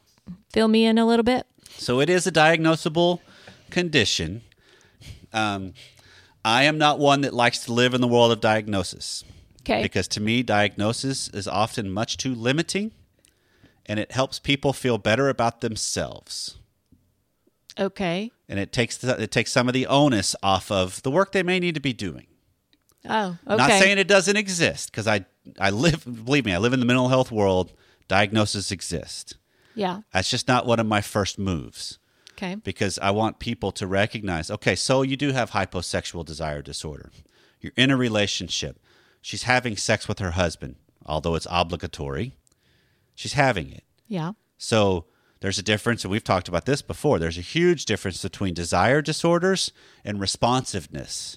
fill 0.53 0.69
me 0.69 0.85
in 0.85 0.99
a 0.99 1.07
little 1.07 1.23
bit. 1.25 1.47
So 1.79 2.01
it 2.01 2.11
is 2.11 2.27
a 2.27 2.33
diagnosable 2.33 3.21
condition. 3.71 4.43
Um, 5.33 5.73
I 6.45 6.65
am 6.65 6.77
not 6.77 6.99
one 6.99 7.23
that 7.23 7.33
likes 7.33 7.65
to 7.65 7.73
live 7.73 7.95
in 7.95 8.01
the 8.01 8.09
world 8.09 8.31
of 8.31 8.41
diagnosis. 8.41 9.25
Okay. 9.63 9.83
Because 9.83 10.07
to 10.09 10.21
me, 10.21 10.43
diagnosis 10.43 11.29
is 11.29 11.49
often 11.49 11.91
much 11.91 12.19
too 12.19 12.35
limiting 12.35 12.93
and 13.87 13.99
it 13.99 14.13
helps 14.13 14.39
people 14.39 14.73
feel 14.73 14.99
better 14.99 15.29
about 15.29 15.61
themselves. 15.63 16.59
Okay. 17.79 18.31
And 18.49 18.59
it 18.59 18.73
takes 18.73 18.97
the, 18.99 19.21
it 19.23 19.31
takes 19.31 19.51
some 19.53 19.69
of 19.69 19.75
the 19.75 19.87
onus 19.87 20.37
off 20.43 20.71
of 20.71 21.03
the 21.03 21.11
work 21.11 21.33
they 21.33 21.43
may 21.43 21.59
need 21.59 21.75
to 21.75 21.81
be 21.81 21.93
doing. 21.93 22.27
Oh, 23.09 23.37
okay. 23.47 23.57
Not 23.57 23.71
saying 23.71 23.99
it 23.99 24.09
doesn't 24.09 24.37
exist 24.37 24.91
because 24.91 25.07
I 25.07 25.25
I 25.59 25.71
live 25.71 26.05
believe 26.05 26.45
me, 26.45 26.55
I 26.55 26.59
live 26.59 26.73
in 26.73 26.81
the 26.81 26.87
mental 26.87 27.09
health 27.09 27.31
world. 27.31 27.73
Diagnoses 28.09 28.71
exist. 28.71 29.37
yeah. 29.75 30.01
That's 30.13 30.29
just 30.31 30.47
not 30.47 30.67
one 30.67 30.79
of 30.79 30.87
my 30.87 31.01
first 31.01 31.39
moves 31.39 31.99
Okay. 32.33 32.55
because 32.57 32.99
I 32.99 33.11
want 33.13 33.39
people 33.39 33.73
to 33.73 33.87
recognize 33.87 34.51
okay, 34.51 34.75
so 34.75 35.03
you 35.03 35.17
do 35.17 35.33
have 35.33 35.51
hyposexual 35.53 36.25
desire 36.25 36.61
disorder. 36.63 37.11
You're 37.61 37.73
in 37.77 37.91
a 37.91 37.97
relationship. 37.97 38.79
She's 39.23 39.45
having 39.45 39.77
sex 39.79 40.07
with 40.07 40.19
her 40.19 40.33
husband, 40.33 40.77
although 41.07 41.35
it's 41.35 41.47
obligatory. 41.51 42.37
She's 43.15 43.33
having 43.35 43.71
it. 43.73 43.85
Yeah. 44.07 44.33
So 44.59 45.07
there's 45.45 45.59
a 45.59 45.63
difference, 45.63 46.05
and 46.05 46.11
we've 46.11 46.25
talked 46.25 46.49
about 46.49 46.65
this 46.65 46.81
before. 46.81 47.19
There's 47.19 47.37
a 47.37 47.43
huge 47.43 47.85
difference 47.85 48.23
between 48.23 48.55
desire 48.55 49.03
disorders 49.03 49.73
and 50.03 50.19
responsiveness. 50.19 51.37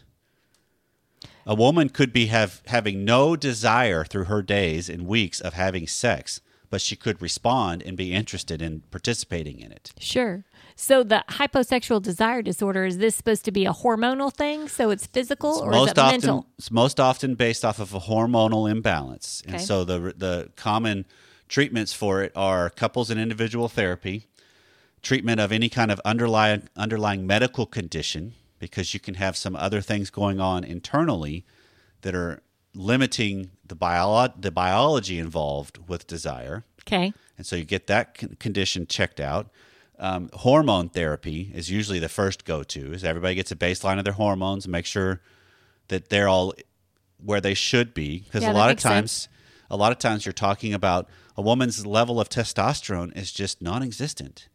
A 1.45 1.53
woman 1.53 1.89
could 1.89 2.13
be 2.13 2.27
have 2.27 2.61
having 2.67 3.03
no 3.03 3.35
desire 3.35 4.05
through 4.05 4.23
her 4.23 4.41
days 4.41 4.87
and 4.87 5.07
weeks 5.07 5.41
of 5.41 5.55
having 5.55 5.87
sex, 5.87 6.39
but 6.69 6.79
she 6.79 6.95
could 6.95 7.21
respond 7.21 7.83
and 7.85 7.97
be 7.97 8.13
interested 8.13 8.61
in 8.61 8.83
participating 8.91 9.59
in 9.59 9.73
it. 9.73 9.91
Sure. 9.99 10.45
So 10.77 11.03
the 11.03 11.25
hyposexual 11.31 12.01
desire 12.01 12.41
disorder 12.41 12.85
is 12.85 12.99
this 12.99 13.13
supposed 13.13 13.43
to 13.43 13.51
be 13.51 13.65
a 13.65 13.73
hormonal 13.73 14.33
thing? 14.33 14.69
So 14.69 14.89
it's 14.89 15.05
physical 15.05 15.59
or 15.59 15.75
is 15.75 15.91
it 15.91 15.99
often, 15.99 16.13
mental? 16.13 16.47
It's 16.57 16.71
most 16.71 17.01
often 17.01 17.35
based 17.35 17.65
off 17.65 17.79
of 17.79 17.93
a 17.93 17.99
hormonal 17.99 18.71
imbalance, 18.71 19.43
and 19.45 19.59
so 19.59 19.83
the 19.83 20.13
the 20.15 20.49
common 20.55 21.05
treatments 21.47 21.93
for 21.93 22.21
it 22.21 22.31
are 22.35 22.69
couples 22.69 23.09
and 23.09 23.19
individual 23.19 23.67
therapy, 23.67 24.25
treatment 25.01 25.39
of 25.39 25.51
any 25.51 25.69
kind 25.69 25.91
of 25.91 26.01
underlying 26.03 26.69
underlying 26.75 27.25
medical 27.25 27.65
condition, 27.65 28.33
because 28.59 28.93
you 28.93 28.99
can 28.99 29.15
have 29.15 29.37
some 29.37 29.55
other 29.55 29.81
things 29.81 30.09
going 30.09 30.39
on 30.39 30.63
internally 30.63 31.45
that 32.01 32.15
are 32.15 32.41
limiting 32.73 33.51
the 33.65 33.75
bio- 33.75 34.33
the 34.39 34.51
biology 34.51 35.19
involved 35.19 35.89
with 35.89 36.07
desire. 36.07 36.63
Okay. 36.81 37.13
And 37.37 37.45
so 37.45 37.55
you 37.55 37.65
get 37.65 37.87
that 37.87 38.17
con- 38.17 38.37
condition 38.39 38.87
checked 38.87 39.19
out. 39.19 39.49
Um, 39.99 40.29
hormone 40.33 40.89
therapy 40.89 41.51
is 41.55 41.71
usually 41.71 41.99
the 41.99 42.09
first 42.09 42.45
go 42.45 42.63
to. 42.63 42.93
Is 42.93 43.03
everybody 43.03 43.35
gets 43.35 43.51
a 43.51 43.55
baseline 43.55 43.97
of 43.97 44.03
their 44.03 44.13
hormones 44.13 44.65
and 44.65 44.71
make 44.71 44.85
sure 44.85 45.21
that 45.87 46.09
they're 46.09 46.27
all 46.27 46.53
where 47.23 47.41
they 47.41 47.53
should 47.53 47.93
be. 47.93 48.19
Because 48.19 48.43
Yeah, 48.43 48.51
a 48.51 48.53
lot 48.53 48.71
of 48.71 48.77
times, 48.79 49.11
sense. 49.11 49.29
A 49.69 49.77
lot 49.77 49.91
of 49.91 49.97
times 49.97 50.25
you're 50.25 50.33
talking 50.33 50.73
about 50.73 51.07
a 51.35 51.41
woman's 51.41 51.85
level 51.85 52.19
of 52.19 52.29
testosterone 52.29 53.15
is 53.17 53.31
just 53.31 53.61
non-existent, 53.61 54.47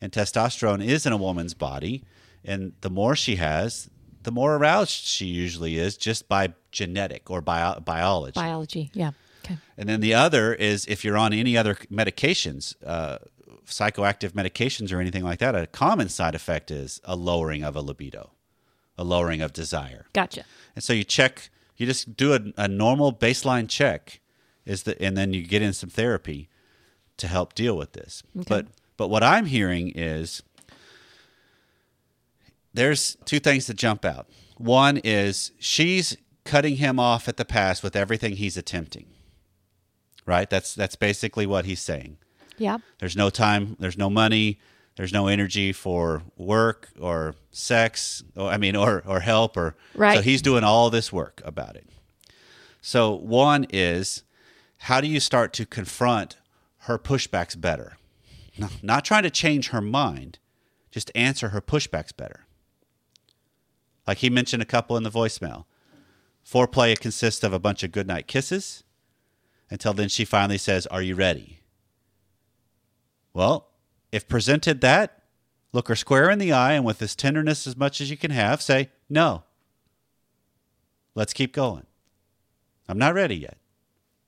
and 0.00 0.12
testosterone 0.12 0.84
is 0.84 1.06
in 1.06 1.12
a 1.12 1.16
woman's 1.16 1.54
body, 1.54 2.04
and 2.44 2.72
the 2.80 2.90
more 2.90 3.14
she 3.16 3.36
has, 3.36 3.90
the 4.22 4.32
more 4.32 4.56
aroused 4.56 5.04
she 5.04 5.26
usually 5.26 5.76
is, 5.76 5.96
just 5.96 6.28
by 6.28 6.52
genetic 6.72 7.30
or 7.30 7.40
bio- 7.40 7.80
biology. 7.80 8.34
Biology. 8.38 8.90
Yeah. 8.94 9.12
Okay. 9.44 9.58
And 9.76 9.88
then 9.88 10.00
the 10.00 10.14
other 10.14 10.54
is 10.54 10.86
if 10.86 11.04
you're 11.04 11.16
on 11.16 11.32
any 11.32 11.56
other 11.56 11.74
medications, 11.90 12.74
uh, 12.84 13.18
psychoactive 13.66 14.32
medications 14.32 14.92
or 14.92 15.00
anything 15.00 15.24
like 15.24 15.38
that, 15.38 15.54
a 15.54 15.66
common 15.66 16.08
side 16.08 16.34
effect 16.34 16.70
is 16.70 17.00
a 17.04 17.16
lowering 17.16 17.62
of 17.62 17.76
a 17.76 17.80
libido, 17.80 18.32
a 18.98 19.04
lowering 19.04 19.40
of 19.40 19.52
desire. 19.52 20.06
Gotcha. 20.12 20.44
And 20.74 20.84
so 20.84 20.92
you 20.92 21.04
check, 21.04 21.50
you 21.80 21.86
just 21.86 22.14
do 22.14 22.34
a, 22.34 22.40
a 22.58 22.68
normal 22.68 23.10
baseline 23.10 23.66
check, 23.66 24.20
is 24.66 24.82
the, 24.82 25.00
and 25.02 25.16
then 25.16 25.32
you 25.32 25.42
get 25.42 25.62
in 25.62 25.72
some 25.72 25.88
therapy 25.88 26.50
to 27.16 27.26
help 27.26 27.54
deal 27.54 27.76
with 27.76 27.92
this. 27.92 28.22
But 28.34 28.66
but 28.98 29.08
what 29.08 29.22
I'm 29.22 29.46
hearing 29.46 29.90
is 29.94 30.42
there's 32.74 33.16
two 33.24 33.40
things 33.40 33.66
that 33.66 33.78
jump 33.78 34.04
out. 34.04 34.28
One 34.58 34.98
is 34.98 35.52
she's 35.58 36.18
cutting 36.44 36.76
him 36.76 37.00
off 37.00 37.28
at 37.28 37.38
the 37.38 37.46
pass 37.46 37.82
with 37.82 37.96
everything 37.96 38.36
he's 38.36 38.58
attempting. 38.58 39.06
Right? 40.26 40.50
That's 40.50 40.74
that's 40.74 40.96
basically 40.96 41.46
what 41.46 41.64
he's 41.64 41.80
saying. 41.80 42.18
Yeah. 42.58 42.76
There's 42.98 43.16
no 43.16 43.30
time, 43.30 43.76
there's 43.80 43.96
no 43.96 44.10
money, 44.10 44.60
there's 45.00 45.14
no 45.14 45.28
energy 45.28 45.72
for 45.72 46.22
work 46.36 46.90
or 47.00 47.34
sex, 47.50 48.22
or 48.36 48.50
I 48.50 48.58
mean 48.58 48.76
or 48.76 49.02
or 49.06 49.20
help 49.20 49.56
or 49.56 49.74
Right. 49.94 50.16
so 50.16 50.20
he's 50.20 50.42
doing 50.42 50.62
all 50.62 50.90
this 50.90 51.10
work 51.10 51.40
about 51.42 51.74
it. 51.74 51.88
So 52.82 53.14
one 53.14 53.66
is 53.70 54.24
how 54.80 55.00
do 55.00 55.06
you 55.06 55.18
start 55.18 55.54
to 55.54 55.64
confront 55.64 56.36
her 56.80 56.98
pushbacks 56.98 57.58
better? 57.58 57.96
No, 58.58 58.68
not 58.82 59.06
trying 59.06 59.22
to 59.22 59.30
change 59.30 59.68
her 59.70 59.80
mind, 59.80 60.38
just 60.90 61.10
answer 61.14 61.48
her 61.48 61.62
pushbacks 61.62 62.14
better. 62.14 62.44
Like 64.06 64.18
he 64.18 64.28
mentioned 64.28 64.60
a 64.62 64.66
couple 64.66 64.98
in 64.98 65.02
the 65.02 65.10
voicemail. 65.10 65.64
Foreplay 66.46 67.00
consists 67.00 67.42
of 67.42 67.54
a 67.54 67.58
bunch 67.58 67.82
of 67.82 67.90
goodnight 67.90 68.26
kisses 68.26 68.84
until 69.70 69.94
then 69.94 70.10
she 70.10 70.26
finally 70.26 70.58
says, 70.58 70.86
Are 70.88 71.00
you 71.00 71.14
ready? 71.14 71.60
Well, 73.32 73.69
if 74.12 74.28
presented 74.28 74.80
that, 74.80 75.22
look 75.72 75.88
her 75.88 75.96
square 75.96 76.30
in 76.30 76.38
the 76.38 76.52
eye 76.52 76.72
and 76.72 76.84
with 76.84 77.02
as 77.02 77.14
tenderness 77.14 77.66
as 77.66 77.76
much 77.76 78.00
as 78.00 78.10
you 78.10 78.16
can 78.16 78.30
have, 78.30 78.62
say, 78.62 78.90
No. 79.08 79.44
Let's 81.14 81.32
keep 81.32 81.52
going. 81.52 81.86
I'm 82.88 82.98
not 82.98 83.14
ready 83.14 83.36
yet. 83.36 83.58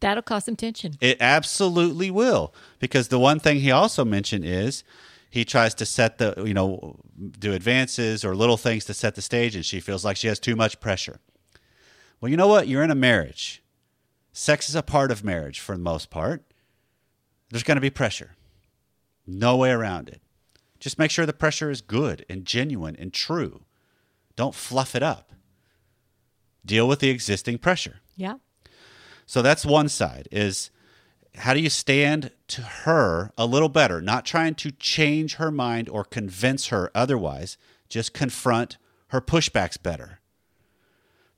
That'll 0.00 0.22
cause 0.22 0.44
some 0.44 0.56
tension. 0.56 0.94
It 1.00 1.18
absolutely 1.20 2.10
will. 2.10 2.52
Because 2.80 3.08
the 3.08 3.20
one 3.20 3.38
thing 3.38 3.60
he 3.60 3.70
also 3.70 4.04
mentioned 4.04 4.44
is 4.44 4.82
he 5.30 5.44
tries 5.44 5.74
to 5.76 5.86
set 5.86 6.18
the, 6.18 6.34
you 6.44 6.52
know, 6.54 6.96
do 7.38 7.52
advances 7.52 8.24
or 8.24 8.34
little 8.34 8.56
things 8.56 8.84
to 8.86 8.94
set 8.94 9.14
the 9.14 9.22
stage, 9.22 9.54
and 9.54 9.64
she 9.64 9.78
feels 9.78 10.04
like 10.04 10.16
she 10.16 10.26
has 10.26 10.40
too 10.40 10.56
much 10.56 10.80
pressure. 10.80 11.20
Well, 12.20 12.30
you 12.30 12.36
know 12.36 12.48
what? 12.48 12.68
You're 12.68 12.82
in 12.82 12.90
a 12.90 12.96
marriage. 12.96 13.62
Sex 14.32 14.68
is 14.68 14.74
a 14.74 14.82
part 14.82 15.10
of 15.10 15.24
marriage 15.24 15.60
for 15.60 15.76
the 15.76 15.82
most 15.82 16.10
part. 16.10 16.42
There's 17.50 17.62
going 17.62 17.76
to 17.76 17.80
be 17.80 17.90
pressure. 17.90 18.32
No 19.26 19.56
way 19.56 19.70
around 19.70 20.08
it. 20.08 20.20
Just 20.80 20.98
make 20.98 21.10
sure 21.10 21.26
the 21.26 21.32
pressure 21.32 21.70
is 21.70 21.80
good 21.80 22.24
and 22.28 22.44
genuine 22.44 22.96
and 22.96 23.12
true. 23.12 23.62
Don't 24.34 24.54
fluff 24.54 24.94
it 24.94 25.02
up. 25.02 25.32
Deal 26.64 26.88
with 26.88 27.00
the 27.00 27.10
existing 27.10 27.58
pressure. 27.58 28.00
Yeah. 28.16 28.34
So 29.26 29.42
that's 29.42 29.64
one 29.64 29.88
side 29.88 30.28
is 30.32 30.70
how 31.36 31.54
do 31.54 31.60
you 31.60 31.70
stand 31.70 32.32
to 32.48 32.62
her 32.62 33.32
a 33.38 33.46
little 33.46 33.68
better, 33.68 34.00
not 34.00 34.26
trying 34.26 34.54
to 34.56 34.70
change 34.70 35.36
her 35.36 35.50
mind 35.50 35.88
or 35.88 36.04
convince 36.04 36.66
her 36.68 36.90
otherwise, 36.94 37.56
just 37.88 38.12
confront 38.12 38.76
her 39.08 39.20
pushbacks 39.20 39.80
better. 39.82 40.20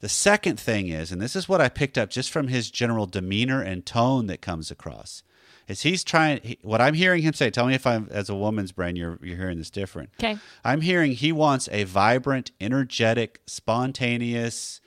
The 0.00 0.08
second 0.08 0.58
thing 0.58 0.88
is, 0.88 1.12
and 1.12 1.20
this 1.20 1.36
is 1.36 1.48
what 1.48 1.60
I 1.60 1.68
picked 1.68 1.96
up 1.96 2.10
just 2.10 2.30
from 2.30 2.48
his 2.48 2.70
general 2.70 3.06
demeanor 3.06 3.62
and 3.62 3.86
tone 3.86 4.26
that 4.26 4.42
comes 4.42 4.70
across, 4.70 5.22
is 5.68 5.82
he's 5.82 6.04
trying. 6.04 6.40
He, 6.42 6.58
what 6.62 6.80
I'm 6.80 6.94
hearing 6.94 7.22
him 7.22 7.32
say. 7.32 7.50
Tell 7.50 7.66
me 7.66 7.74
if 7.74 7.86
I'm, 7.86 8.08
as 8.10 8.28
a 8.28 8.34
woman's 8.34 8.72
brain, 8.72 8.96
you're 8.96 9.18
you're 9.22 9.36
hearing 9.36 9.58
this 9.58 9.70
different. 9.70 10.10
Okay. 10.20 10.38
I'm 10.64 10.80
hearing 10.80 11.12
he 11.12 11.32
wants 11.32 11.68
a 11.72 11.84
vibrant, 11.84 12.50
energetic, 12.60 13.40
spontaneous, 13.46 14.80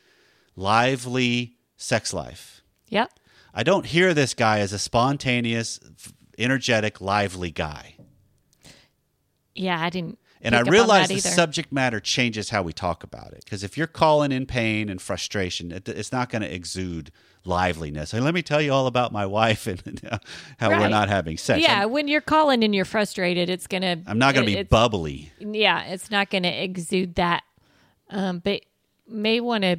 lively 0.56 1.56
sex 1.78 2.14
life. 2.14 2.62
Yep. 2.90 3.12
I 3.54 3.64
don't 3.64 3.86
hear 3.86 4.14
this 4.14 4.34
guy 4.34 4.60
as 4.60 4.72
a 4.72 4.80
spontaneous, 4.80 5.80
energetic, 6.38 7.02
lively 7.02 7.52
guy. 7.52 7.96
Yeah, 9.56 9.82
I 9.82 9.90
didn't. 9.90 10.20
And 10.42 10.56
I 10.56 10.62
realize 10.62 11.08
the 11.10 11.20
subject 11.20 11.72
matter 11.72 12.00
changes 12.00 12.50
how 12.50 12.62
we 12.62 12.74
talk 12.74 13.04
about 13.04 13.34
it. 13.34 13.44
Because 13.44 13.64
if 13.64 13.78
you're 13.78 13.88
calling 13.88 14.32
in 14.32 14.46
pain 14.46 14.90
and 14.90 15.02
frustration, 15.02 15.72
it, 15.72 15.88
it's 15.90 16.12
not 16.12 16.30
going 16.30 16.42
to 16.42 16.54
exude 16.54 17.12
liveliness. 17.44 18.12
Hey, 18.12 18.20
let 18.20 18.34
me 18.34 18.42
tell 18.42 18.62
you 18.62 18.72
all 18.72 18.88
about 18.88 19.12
my 19.12 19.26
wife 19.26 19.68
and 19.86 20.02
how 20.60 20.70
we're 20.70 20.90
not 20.90 21.10
having 21.10 21.38
sex. 21.38 21.62
Yeah, 21.62 21.84
I'm, 21.84 21.92
when 21.92 22.08
you're 22.08 22.22
calling 22.22 22.64
and 22.64 22.76
you're 22.76 22.86
frustrated, 22.86 23.50
it's 23.50 23.68
gonna. 23.68 24.02
I'm 24.06 24.20
not 24.20 24.36
going 24.36 24.48
to 24.48 24.56
be 24.56 24.64
bubbly. 24.64 25.32
yeah, 25.40 25.84
it's 25.86 26.12
not 26.12 26.30
going 26.30 26.44
to 26.44 26.64
exude 26.64 27.16
that. 27.16 27.44
Um, 28.10 28.40
but 28.40 28.62
may 29.08 29.40
want 29.40 29.64
to 29.64 29.78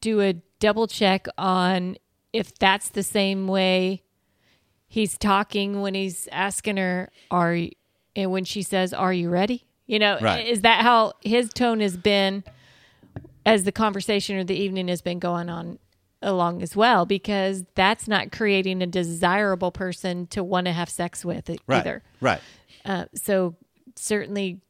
do 0.00 0.20
a 0.20 0.34
double 0.60 0.86
check 0.86 1.26
on 1.36 1.96
if 2.32 2.54
that's 2.58 2.90
the 2.90 3.02
same 3.02 3.48
way 3.48 4.02
he's 4.86 5.18
talking 5.18 5.82
when 5.82 5.94
he's 5.94 6.28
asking 6.32 6.76
her, 6.76 7.10
"Are 7.30 7.54
you?" 7.54 7.72
and 8.14 8.30
when 8.30 8.44
she 8.44 8.62
says, 8.62 8.92
"Are 8.92 9.12
you 9.12 9.30
ready?" 9.30 9.64
You 9.90 9.98
know, 9.98 10.18
Right. 10.20 10.46
is 10.46 10.60
that 10.60 10.82
how 10.82 11.14
his 11.20 11.50
tone 11.52 11.80
has 11.80 11.96
been 11.96 12.44
as 13.44 13.64
the 13.64 13.72
conversation 13.72 14.36
or 14.36 14.44
the 14.44 14.54
evening 14.54 14.86
has 14.86 15.02
been 15.02 15.18
going 15.18 15.48
on 15.50 15.80
along 16.22 16.62
as 16.62 16.76
well? 16.76 17.04
Because 17.06 17.64
that's 17.74 18.06
not 18.06 18.30
creating 18.30 18.82
a 18.82 18.86
desirable 18.86 19.72
person 19.72 20.28
to 20.28 20.44
want 20.44 20.66
to 20.66 20.72
have 20.72 20.88
sex 20.88 21.24
with 21.24 21.48
Right. 21.66 21.78
either. 21.80 22.04
Right. 22.20 22.40
Uh, 22.84 23.06
so 23.14 23.56
certainly 23.96 24.60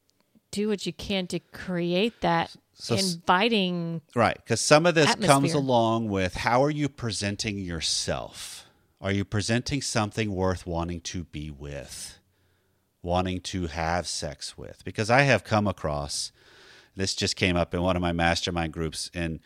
do 0.49 0.67
what 0.67 0.87
you 0.87 0.91
can 0.93 1.27
to 1.27 1.39
create 1.39 2.19
that 2.21 2.55
So 2.73 2.95
inviting. 2.95 4.01
Right, 4.15 4.35
because 4.35 4.59
some 4.59 4.87
of 4.87 4.95
this 4.95 5.13
comes 5.15 5.53
along 5.53 6.09
with 6.09 6.33
how 6.33 6.63
are 6.63 6.71
you 6.71 6.89
presenting 6.89 7.59
yourself? 7.59 8.65
Are 8.99 9.11
you 9.11 9.23
presenting 9.23 9.83
something 9.83 10.33
worth 10.33 10.65
wanting 10.65 11.01
to 11.01 11.25
be 11.25 11.51
with, 11.51 12.17
wanting 13.01 13.41
to 13.41 13.67
have 13.67 14.07
sex 14.07 14.57
with? 14.57 14.83
Because 14.83 15.09
I 15.09 15.21
have 15.21 15.43
come 15.43 15.67
across 15.67 16.31
this 16.95 17.15
just 17.15 17.35
came 17.35 17.55
up 17.55 17.73
in 17.73 17.81
one 17.81 17.95
of 17.95 18.01
my 18.01 18.11
mastermind 18.11 18.73
groups, 18.73 19.09
and 19.13 19.39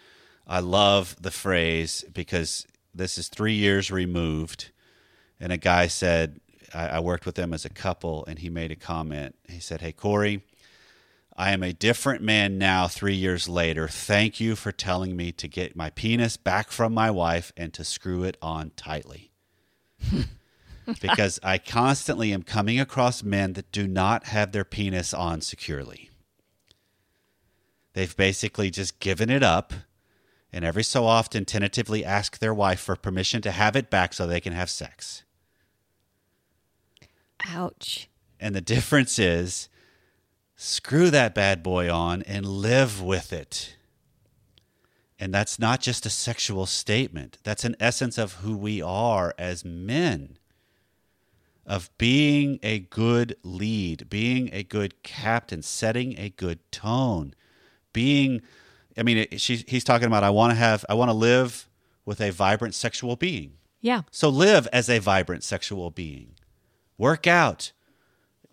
I 0.48 0.60
love 0.60 1.16
the 1.22 1.32
phrase 1.32 2.04
because 2.12 2.66
this 2.94 3.18
is 3.18 3.28
three 3.28 3.54
years 3.54 3.92
removed. 3.92 4.72
And 5.40 5.52
a 5.52 5.58
guy 5.58 5.88
said, 5.88 6.40
I, 6.74 6.88
I 6.88 7.00
worked 7.00 7.26
with 7.26 7.36
them 7.36 7.54
as 7.54 7.66
a 7.66 7.70
couple, 7.70 8.26
and 8.26 8.40
he 8.40 8.50
made 8.50 8.72
a 8.72 8.76
comment. 8.76 9.36
He 9.48 9.60
said, 9.60 9.82
Hey, 9.82 9.92
Corey, 9.92 10.44
I 11.38 11.52
am 11.52 11.62
a 11.62 11.74
different 11.74 12.24
man 12.24 12.58
now, 12.58 12.88
three 12.88 13.16
years 13.16 13.48
later. 13.48 13.88
Thank 13.88 14.40
you 14.40 14.56
for 14.56 14.72
telling 14.72 15.16
me 15.16 15.32
to 15.34 15.48
get 15.48 15.76
my 15.76 15.90
penis 15.92 16.38
back 16.38 16.72
from 16.72 16.94
my 16.94 17.12
wife 17.12 17.52
and 17.56 17.74
to 17.74 17.84
screw 17.84 18.24
it 18.24 18.38
on 18.42 18.72
tightly. 18.76 19.32
because 21.02 21.40
I 21.44 21.58
constantly 21.58 22.34
am 22.34 22.44
coming 22.44 22.80
across 22.80 23.24
men 23.24 23.54
that 23.54 23.72
do 23.72 23.88
not 23.88 24.26
have 24.26 24.52
their 24.52 24.66
penis 24.66 25.14
on 25.14 25.42
securely. 25.42 26.10
They've 27.94 28.16
basically 28.16 28.70
just 28.70 29.00
given 29.00 29.30
it 29.30 29.44
up 29.44 29.74
and 30.52 30.64
every 30.64 30.84
so 30.84 31.06
often 31.06 31.44
tentatively 31.44 32.06
ask 32.06 32.40
their 32.40 32.54
wife 32.54 32.80
for 32.80 32.96
permission 32.96 33.42
to 33.42 33.52
have 33.52 33.76
it 33.76 33.90
back 33.90 34.14
so 34.14 34.26
they 34.26 34.40
can 34.40 34.54
have 34.54 34.70
sex. 34.70 35.24
Ouch. 37.48 38.10
And 38.40 38.56
the 38.56 38.62
difference 38.62 39.20
is 39.20 39.70
screw 40.56 41.10
that 41.10 41.36
bad 41.36 41.62
boy 41.62 41.92
on 41.92 42.22
and 42.24 42.46
live 42.46 43.02
with 43.02 43.34
it. 43.34 43.76
And 45.20 45.34
that's 45.34 45.60
not 45.60 45.82
just 45.82 46.06
a 46.06 46.10
sexual 46.10 46.66
statement, 46.66 47.38
that's 47.44 47.66
an 47.66 47.76
essence 47.80 48.18
of 48.18 48.34
who 48.36 48.56
we 48.56 48.82
are 48.82 49.34
as 49.38 49.64
men. 49.64 50.38
Of 51.66 51.90
being 51.98 52.60
a 52.62 52.80
good 52.80 53.38
lead, 53.44 54.10
being 54.10 54.50
a 54.54 54.62
good 54.62 55.02
captain, 55.02 55.64
setting 55.64 56.18
a 56.20 56.30
good 56.30 56.60
tone, 56.72 57.34
being, 57.92 58.42
I 58.96 59.02
mean, 59.02 59.26
she, 59.38 59.64
he's 59.68 59.84
talking 59.84 60.06
about, 60.06 60.24
I 60.24 60.30
want 60.30 60.52
to 60.52 60.56
have, 60.56 60.86
I 60.88 60.94
want 60.94 61.10
to 61.10 61.16
live 61.16 61.68
with 62.06 62.22
a 62.22 62.32
vibrant 62.32 62.76
sexual 62.76 63.16
being. 63.16 63.54
Yeah. 63.82 64.02
So 64.12 64.30
live 64.30 64.68
as 64.72 64.90
a 64.90 65.00
vibrant 65.00 65.44
sexual 65.44 65.90
being. 65.90 66.36
Work 66.98 67.26
out. 67.26 67.72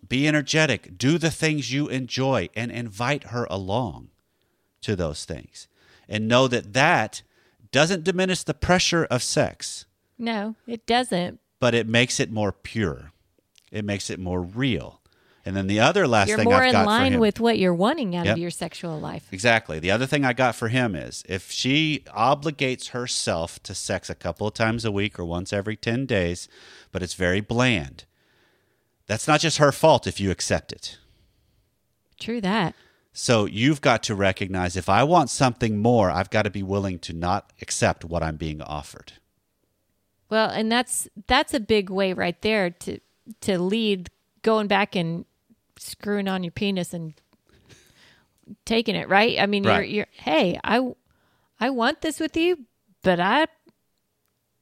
Be 0.09 0.27
energetic. 0.27 0.96
Do 0.96 1.18
the 1.18 1.31
things 1.31 1.72
you 1.72 1.88
enjoy 1.88 2.48
and 2.55 2.72
invite 2.72 3.25
her 3.25 3.46
along 3.51 4.09
to 4.83 4.96
those 4.96 5.25
things. 5.25 5.68
And 6.09 6.29
know 6.29 6.48
that 6.48 6.72
that 6.72 7.22
doesn't 7.70 8.05
diminish 8.05 8.42
the 8.42 8.55
pressure 8.55 9.05
of 9.05 9.22
sex, 9.22 9.87
No, 10.18 10.55
it 10.66 10.87
doesn't. 10.87 11.40
But 11.62 11.77
it 11.77 11.87
makes 11.87 12.18
it 12.18 12.29
more 12.29 12.51
pure. 12.51 13.12
It 13.70 13.85
makes 13.85 14.11
it 14.11 14.18
more 14.18 14.42
real. 14.42 15.01
And 15.44 15.57
then 15.57 15.68
the 15.68 15.79
other 15.79 16.09
last 16.09 16.27
thing. 16.27 16.31
You're 16.31 16.38
thing 16.38 16.44
more 16.46 16.55
I've 16.57 16.66
in 16.66 16.72
got 16.72 16.83
for 16.83 16.87
line 16.88 17.12
him, 17.12 17.20
with 17.20 17.38
what 17.38 17.57
you're 17.57 17.72
wanting 17.72 18.16
out 18.16 18.27
Yep. 18.27 18.33
of 18.35 18.38
your 18.38 18.51
sexual 18.51 18.98
life. 18.98 19.29
Exactly. 19.31 19.79
The 19.79 19.92
other 19.92 20.05
thing 20.07 20.25
I 20.25 20.33
got 20.33 20.57
for 20.57 20.66
him 20.66 20.96
is 20.96 21.22
if 21.29 21.53
she 21.53 22.03
obligates 22.09 22.88
herself 22.88 23.62
to 23.62 23.77
sex 23.77 24.11
a 24.11 24.16
couple 24.16 24.48
of 24.48 24.55
times 24.55 24.85
a 24.85 24.90
week 24.90 25.20
or 25.20 25.25
once 25.25 25.53
every 25.53 25.77
10 25.77 26.05
days, 26.05 26.48
but 26.90 27.01
it's 27.01 27.14
very 27.14 27.40
bland, 27.40 28.07
that's 29.07 29.29
not 29.29 29.38
just 29.38 29.59
her 29.59 29.70
fault 29.70 30.09
if 30.09 30.18
you 30.18 30.33
accept 30.33 30.72
it. 30.72 30.98
True 32.18 32.40
that. 32.40 32.75
So 33.12 33.44
you've 33.44 33.81
got 33.81 34.03
to 34.05 34.16
recognize 34.16 34.77
if 34.77 34.88
I 34.88 35.05
want 35.05 35.31
something 35.31 35.79
more, 35.79 36.11
I've 36.11 36.31
got 36.31 36.42
to 36.42 36.51
be 36.51 36.64
willing 36.64 36.98
to 37.01 37.12
not 37.12 37.53
accept 37.62 38.05
what 38.05 38.25
I'm 38.25 38.37
being 38.37 38.61
offered. 38.62 39.12
Well, 40.33 40.49
and 40.49 40.73
that's 40.73 41.09
that's 41.27 41.53
a 41.53 41.61
big 41.61 41.90
way 41.90 42.14
right 42.14 42.40
there 42.40 42.71
to 42.71 42.99
to 43.42 43.59
lead 43.59 44.09
going 44.40 44.66
back 44.66 44.97
and 44.97 45.27
screwing 45.77 46.27
on 46.27 46.42
your 46.42 46.53
penis 46.53 46.95
and 46.95 47.12
taking 48.64 48.97
it, 48.97 49.11
right? 49.11 49.38
I 49.38 49.45
mean, 49.45 49.62
Right. 49.62 49.87
you're 49.87 50.07
you're 50.07 50.07
hey, 50.12 50.59
I 50.64 50.95
I 51.61 51.68
want 51.68 52.01
this 52.01 52.18
with 52.18 52.35
you, 52.35 52.61
but 53.03 53.21
I 53.21 53.47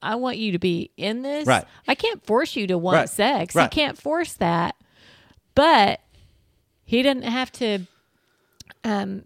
I 0.01 0.15
want 0.15 0.37
you 0.39 0.51
to 0.51 0.59
be 0.59 0.91
in 0.97 1.21
this. 1.21 1.47
Right. 1.47 1.63
I 1.87 1.95
can't 1.95 2.21
force 2.25 2.57
you 2.57 2.67
to 2.67 2.77
want 2.77 2.97
Right. 2.97 3.09
sex. 3.09 3.55
Right. 3.55 3.63
I 3.63 3.67
can't 3.69 3.97
force 3.97 4.33
that. 4.33 4.75
But 5.55 6.01
he 6.83 7.01
didn't 7.01 7.23
have 7.23 7.49
to 7.53 7.87
um 8.83 9.23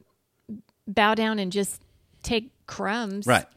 bow 0.88 1.16
down 1.16 1.40
and 1.40 1.52
just 1.52 1.82
take 2.22 2.52
crumbs. 2.68 3.26
Right. 3.26 3.48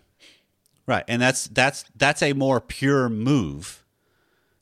Right. 0.88 1.04
And 1.06 1.20
that's 1.20 1.48
that's 1.48 1.84
that's 1.94 2.22
a 2.22 2.32
more 2.32 2.62
pure 2.62 3.10
move 3.10 3.84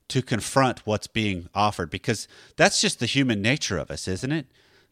to 0.09 0.21
confront 0.23 0.85
what's 0.85 1.07
being 1.07 1.49
offered 1.55 1.89
because 1.89 2.27
that's 2.57 2.81
just 2.81 2.99
the 2.99 3.07
human 3.07 3.41
nature 3.41 3.79
of 3.79 3.93
us, 3.93 4.09
isn't 4.09 4.33
it? 4.33 4.47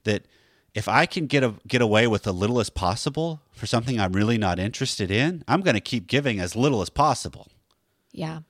That 0.05 0.27
if 0.75 0.87
I 0.87 1.07
can 1.07 1.27
get 1.27 1.43
a, 1.43 1.55
get 1.67 1.83
away 1.83 2.07
with 2.07 2.25
a 2.29 2.33
little 2.33 2.61
as 2.61 2.71
possible 2.71 3.43
for 3.51 3.67
something 3.67 3.99
I'm 3.99 4.13
really 4.13 4.39
not 4.39 4.61
interested 4.61 5.11
in, 5.11 5.43
I'm 5.49 5.61
going 5.61 5.75
to 5.75 5.81
keep 5.81 6.07
giving 6.07 6.39
as 6.39 6.55
little 6.55 6.81
as 6.83 6.89
possible. 6.89 7.49
Yeah. 8.13 8.39
I 8.39 8.43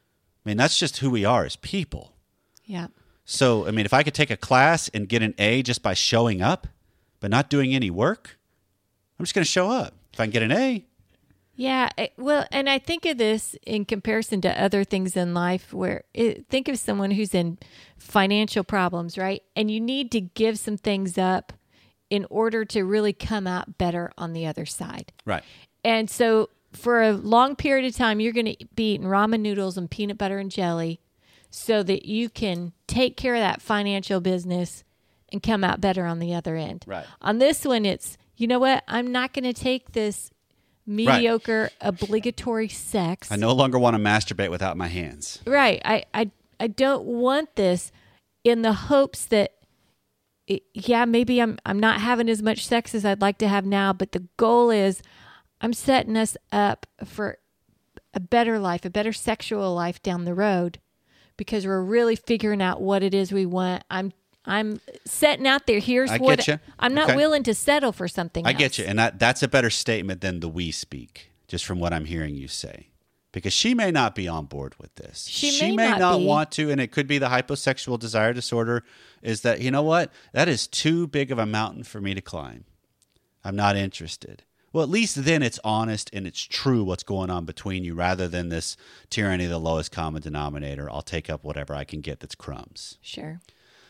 mean, 0.48 0.58
that's 0.58 0.78
just 0.78 0.98
who 0.98 1.08
we 1.08 1.24
are 1.24 1.46
as 1.46 1.56
people. 1.56 2.12
Yeah. 2.66 2.88
So, 3.24 3.66
I 3.66 3.70
mean, 3.70 3.86
if 3.86 3.94
I 3.94 4.02
could 4.02 4.14
take 4.14 4.30
a 4.30 4.36
class 4.36 4.90
and 4.90 5.08
get 5.08 5.22
an 5.22 5.34
A 5.38 5.62
just 5.62 5.82
by 5.82 5.94
showing 5.94 6.42
up, 6.42 6.66
but 7.20 7.30
not 7.30 7.48
doing 7.48 7.74
any 7.74 7.90
work, 7.90 8.38
I'm 9.18 9.24
just 9.24 9.34
going 9.34 9.44
to 9.44 9.50
show 9.50 9.70
up. 9.70 9.94
If 10.12 10.20
I 10.20 10.24
can 10.24 10.32
get 10.32 10.42
an 10.42 10.52
A, 10.52 10.84
Yeah, 11.56 11.88
well, 12.16 12.46
and 12.50 12.68
I 12.68 12.78
think 12.78 13.06
of 13.06 13.18
this 13.18 13.54
in 13.64 13.84
comparison 13.84 14.40
to 14.40 14.62
other 14.62 14.82
things 14.82 15.16
in 15.16 15.34
life 15.34 15.72
where 15.72 16.04
it, 16.12 16.48
think 16.48 16.68
of 16.68 16.78
someone 16.78 17.12
who's 17.12 17.34
in 17.34 17.58
financial 17.96 18.64
problems, 18.64 19.16
right? 19.16 19.42
And 19.54 19.70
you 19.70 19.80
need 19.80 20.10
to 20.12 20.20
give 20.20 20.58
some 20.58 20.76
things 20.76 21.16
up 21.16 21.52
in 22.10 22.26
order 22.28 22.64
to 22.64 22.82
really 22.82 23.12
come 23.12 23.46
out 23.46 23.78
better 23.78 24.12
on 24.18 24.32
the 24.32 24.46
other 24.46 24.66
side. 24.66 25.12
right. 25.24 25.42
And 25.84 26.08
so 26.08 26.48
for 26.72 27.02
a 27.02 27.12
long 27.12 27.56
period 27.56 27.86
of 27.86 27.94
time, 27.94 28.20
you're 28.20 28.32
going 28.32 28.56
to 28.56 28.66
be 28.74 28.94
eating 28.94 29.06
ramen 29.06 29.40
noodles 29.40 29.76
and 29.76 29.90
peanut 29.90 30.18
butter 30.18 30.38
and 30.38 30.50
jelly 30.50 31.00
so 31.50 31.82
that 31.82 32.06
you 32.06 32.28
can 32.28 32.72
take 32.86 33.16
care 33.16 33.34
of 33.34 33.40
that 33.40 33.62
financial 33.62 34.20
business 34.20 34.82
and 35.32 35.42
come 35.42 35.62
out 35.62 35.80
better 35.80 36.04
on 36.04 36.18
the 36.18 36.34
other 36.34 36.56
end. 36.56 36.84
Right. 36.86 37.06
On 37.20 37.38
this 37.38 37.64
one, 37.64 37.84
it's, 37.84 38.16
you 38.36 38.46
know 38.46 38.58
what? 38.58 38.82
I'm 38.88 39.12
not 39.12 39.32
going 39.32 39.44
to 39.44 39.52
take 39.52 39.92
this 39.92 40.30
mediocre, 40.86 41.70
obligatory 41.80 42.68
sex. 42.68 43.30
I 43.30 43.36
no 43.36 43.52
longer 43.52 43.78
want 43.78 43.96
to 43.96 44.02
masturbate 44.02 44.50
without 44.50 44.76
my 44.76 44.88
hands. 44.88 45.40
Right. 45.46 45.80
I, 45.84 46.04
I, 46.12 46.30
I 46.60 46.66
don't 46.66 47.04
want 47.04 47.56
this 47.56 47.90
in 48.44 48.62
the 48.62 48.72
hopes 48.74 49.24
that 49.26 49.52
it- 50.46 50.64
yeah, 50.74 51.04
maybe 51.06 51.40
I'm 51.40 51.58
I'm 51.64 51.80
not 51.80 52.00
having 52.00 52.28
as 52.28 52.42
much 52.42 52.66
sex 52.66 52.94
as 52.94 53.04
I'd 53.04 53.22
like 53.22 53.38
to 53.38 53.48
have 53.48 53.64
now, 53.64 53.92
but 53.94 54.12
the 54.12 54.26
goal 54.36 54.70
is 54.70 55.00
I'm 55.60 55.72
setting 55.72 56.16
us 56.16 56.36
up 56.52 56.86
for 57.04 57.38
a 58.12 58.20
better 58.20 58.58
life, 58.58 58.84
a 58.84 58.90
better 58.90 59.12
sexual 59.12 59.74
life 59.74 60.02
down 60.02 60.24
the 60.24 60.34
road 60.34 60.78
because 61.38 61.66
we're 61.66 61.82
really 61.82 62.14
figuring 62.14 62.60
out 62.62 62.80
what 62.82 63.02
it 63.02 63.14
is 63.14 63.32
we 63.32 63.46
want. 63.46 63.82
I'm 63.90 64.12
I'm 64.46 64.80
setting 65.06 65.46
out 65.46 65.66
there 65.66 65.78
here's 65.80 66.10
I 66.10 66.18
what 66.18 66.46
ya. 66.46 66.58
I'm 66.78 66.94
not 66.94 67.08
Okay. 67.10 67.16
willing 67.16 67.42
to 67.44 67.54
settle 67.54 67.92
for 67.92 68.08
something 68.08 68.46
I 68.46 68.50
else. 68.50 68.58
get 68.58 68.78
you, 68.78 68.84
and 68.84 68.98
that 68.98 69.18
that's 69.18 69.42
a 69.42 69.48
better 69.48 69.70
statement 69.70 70.20
than 70.20 70.40
the 70.40 70.48
we 70.48 70.70
speak, 70.70 71.30
just 71.48 71.64
from 71.64 71.78
what 71.80 71.92
I'm 71.92 72.04
hearing 72.04 72.34
you 72.34 72.48
say. 72.48 72.88
Because 73.32 73.52
she 73.52 73.74
may 73.74 73.90
not 73.90 74.14
be 74.14 74.28
on 74.28 74.44
board 74.46 74.74
with 74.78 74.94
this. 74.94 75.26
She 75.28 75.74
may 75.74 75.96
not 75.98 76.18
be. 76.18 76.24
want 76.24 76.52
to, 76.52 76.70
and 76.70 76.80
it 76.80 76.92
could 76.92 77.08
be 77.08 77.18
the 77.18 77.28
hyposexual 77.30 77.98
desire 77.98 78.32
disorder. 78.32 78.84
Is 79.22 79.40
that 79.40 79.60
you 79.60 79.70
know 79.72 79.82
what? 79.82 80.12
That 80.32 80.48
is 80.48 80.66
too 80.68 81.08
big 81.08 81.32
of 81.32 81.38
a 81.38 81.46
mountain 81.46 81.82
for 81.82 82.00
me 82.00 82.14
to 82.14 82.20
climb. 82.20 82.64
I'm 83.42 83.56
not 83.56 83.76
interested. 83.76 84.44
Well, 84.72 84.82
at 84.84 84.90
least 84.90 85.24
then 85.24 85.42
it's 85.42 85.60
honest 85.64 86.10
and 86.12 86.26
it's 86.26 86.40
true 86.42 86.82
what's 86.84 87.02
going 87.04 87.30
on 87.30 87.44
between 87.44 87.84
you, 87.84 87.94
rather 87.94 88.28
than 88.28 88.48
this 88.50 88.76
tyranny 89.08 89.44
of 89.44 89.50
the 89.50 89.58
lowest 89.58 89.90
common 89.92 90.20
denominator. 90.22 90.90
I'll 90.90 91.02
take 91.02 91.30
up 91.30 91.44
whatever 91.44 91.74
I 91.74 91.84
can 91.84 92.00
get 92.00 92.20
that's 92.20 92.34
crumbs. 92.34 92.98
Sure. 93.00 93.40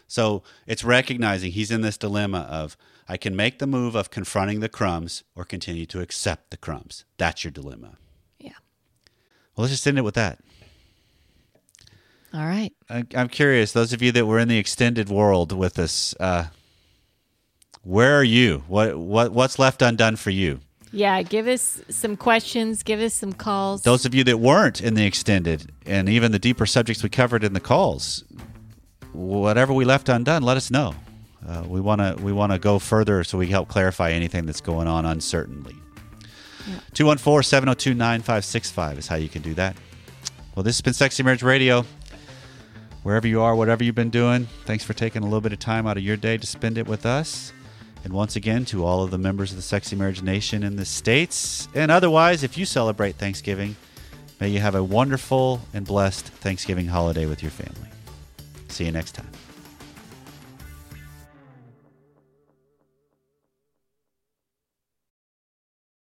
So 0.06 0.42
it's 0.66 0.84
recognizing 0.84 1.52
he's 1.52 1.70
in 1.70 1.80
this 1.80 1.96
dilemma 1.96 2.46
of 2.50 2.76
I 3.08 3.16
can 3.16 3.36
make 3.36 3.58
the 3.58 3.66
move 3.66 3.94
of 3.94 4.10
confronting 4.10 4.60
the 4.60 4.68
crumbs 4.68 5.24
or 5.34 5.44
continue 5.44 5.86
to 5.86 6.00
accept 6.00 6.50
the 6.50 6.56
crumbs. 6.56 7.04
That's 7.18 7.44
your 7.44 7.50
dilemma. 7.50 7.96
Yeah. 8.38 8.52
Well, 9.54 9.64
let's 9.64 9.72
just 9.72 9.86
end 9.86 9.98
it 9.98 10.02
with 10.02 10.14
that. 10.14 10.38
All 12.32 12.44
right. 12.44 12.72
I, 12.90 13.04
I'm 13.14 13.28
curious, 13.28 13.72
those 13.72 13.92
of 13.92 14.02
you 14.02 14.10
that 14.12 14.26
were 14.26 14.38
in 14.38 14.48
the 14.48 14.58
extended 14.58 15.08
world 15.08 15.52
with 15.52 15.78
us, 15.78 16.14
uh, 16.18 16.46
where 17.82 18.18
are 18.18 18.24
you? 18.24 18.64
What 18.66 18.98
what 18.98 19.32
what's 19.32 19.58
left 19.58 19.82
undone 19.82 20.16
for 20.16 20.30
you? 20.30 20.60
Yeah, 20.90 21.22
give 21.22 21.46
us 21.46 21.82
some 21.90 22.16
questions, 22.16 22.82
give 22.82 23.00
us 23.00 23.14
some 23.14 23.32
calls. 23.32 23.82
Those 23.82 24.06
of 24.06 24.14
you 24.14 24.24
that 24.24 24.38
weren't 24.38 24.80
in 24.80 24.94
the 24.94 25.04
extended 25.04 25.72
and 25.84 26.08
even 26.08 26.32
the 26.32 26.38
deeper 26.38 26.66
subjects 26.66 27.02
we 27.02 27.08
covered 27.08 27.44
in 27.44 27.52
the 27.52 27.60
calls, 27.60 28.24
whatever 29.14 29.72
we 29.72 29.84
left 29.84 30.08
undone, 30.08 30.42
let 30.42 30.56
us 30.56 30.70
know. 30.70 30.94
Uh, 31.46 31.62
we 31.66 31.80
want 31.80 32.00
to 32.00 32.22
we 32.22 32.32
want 32.32 32.52
to 32.52 32.58
go 32.58 32.78
further 32.78 33.22
so 33.22 33.36
we 33.36 33.46
can 33.46 33.52
help 33.52 33.68
clarify 33.68 34.10
anything 34.10 34.46
that's 34.46 34.60
going 34.60 34.88
on 34.88 35.04
uncertainly. 35.04 35.76
214 36.94 37.42
702 37.42 37.94
9565 37.94 38.98
is 38.98 39.06
how 39.06 39.16
you 39.16 39.28
can 39.28 39.42
do 39.42 39.54
that. 39.54 39.76
Well, 40.54 40.62
this 40.62 40.76
has 40.76 40.80
been 40.80 40.94
Sexy 40.94 41.22
Marriage 41.22 41.42
Radio. 41.42 41.84
Wherever 43.02 43.28
you 43.28 43.42
are, 43.42 43.54
whatever 43.54 43.84
you've 43.84 43.94
been 43.94 44.08
doing, 44.08 44.46
thanks 44.64 44.82
for 44.82 44.94
taking 44.94 45.20
a 45.20 45.26
little 45.26 45.42
bit 45.42 45.52
of 45.52 45.58
time 45.58 45.86
out 45.86 45.98
of 45.98 46.02
your 46.02 46.16
day 46.16 46.38
to 46.38 46.46
spend 46.46 46.78
it 46.78 46.86
with 46.88 47.04
us. 47.04 47.52
And 48.02 48.14
once 48.14 48.36
again, 48.36 48.64
to 48.66 48.84
all 48.84 49.02
of 49.02 49.10
the 49.10 49.18
members 49.18 49.50
of 49.50 49.56
the 49.56 49.62
Sexy 49.62 49.96
Marriage 49.96 50.22
Nation 50.22 50.62
in 50.62 50.76
the 50.76 50.86
States 50.86 51.68
and 51.74 51.90
otherwise, 51.90 52.42
if 52.42 52.56
you 52.56 52.64
celebrate 52.64 53.16
Thanksgiving, 53.16 53.76
may 54.40 54.48
you 54.48 54.60
have 54.60 54.74
a 54.74 54.82
wonderful 54.82 55.60
and 55.74 55.84
blessed 55.86 56.26
Thanksgiving 56.26 56.86
holiday 56.86 57.26
with 57.26 57.42
your 57.42 57.50
family. 57.50 57.93
See 58.74 58.86
you 58.86 58.90
next 58.90 59.14
time. 59.14 59.43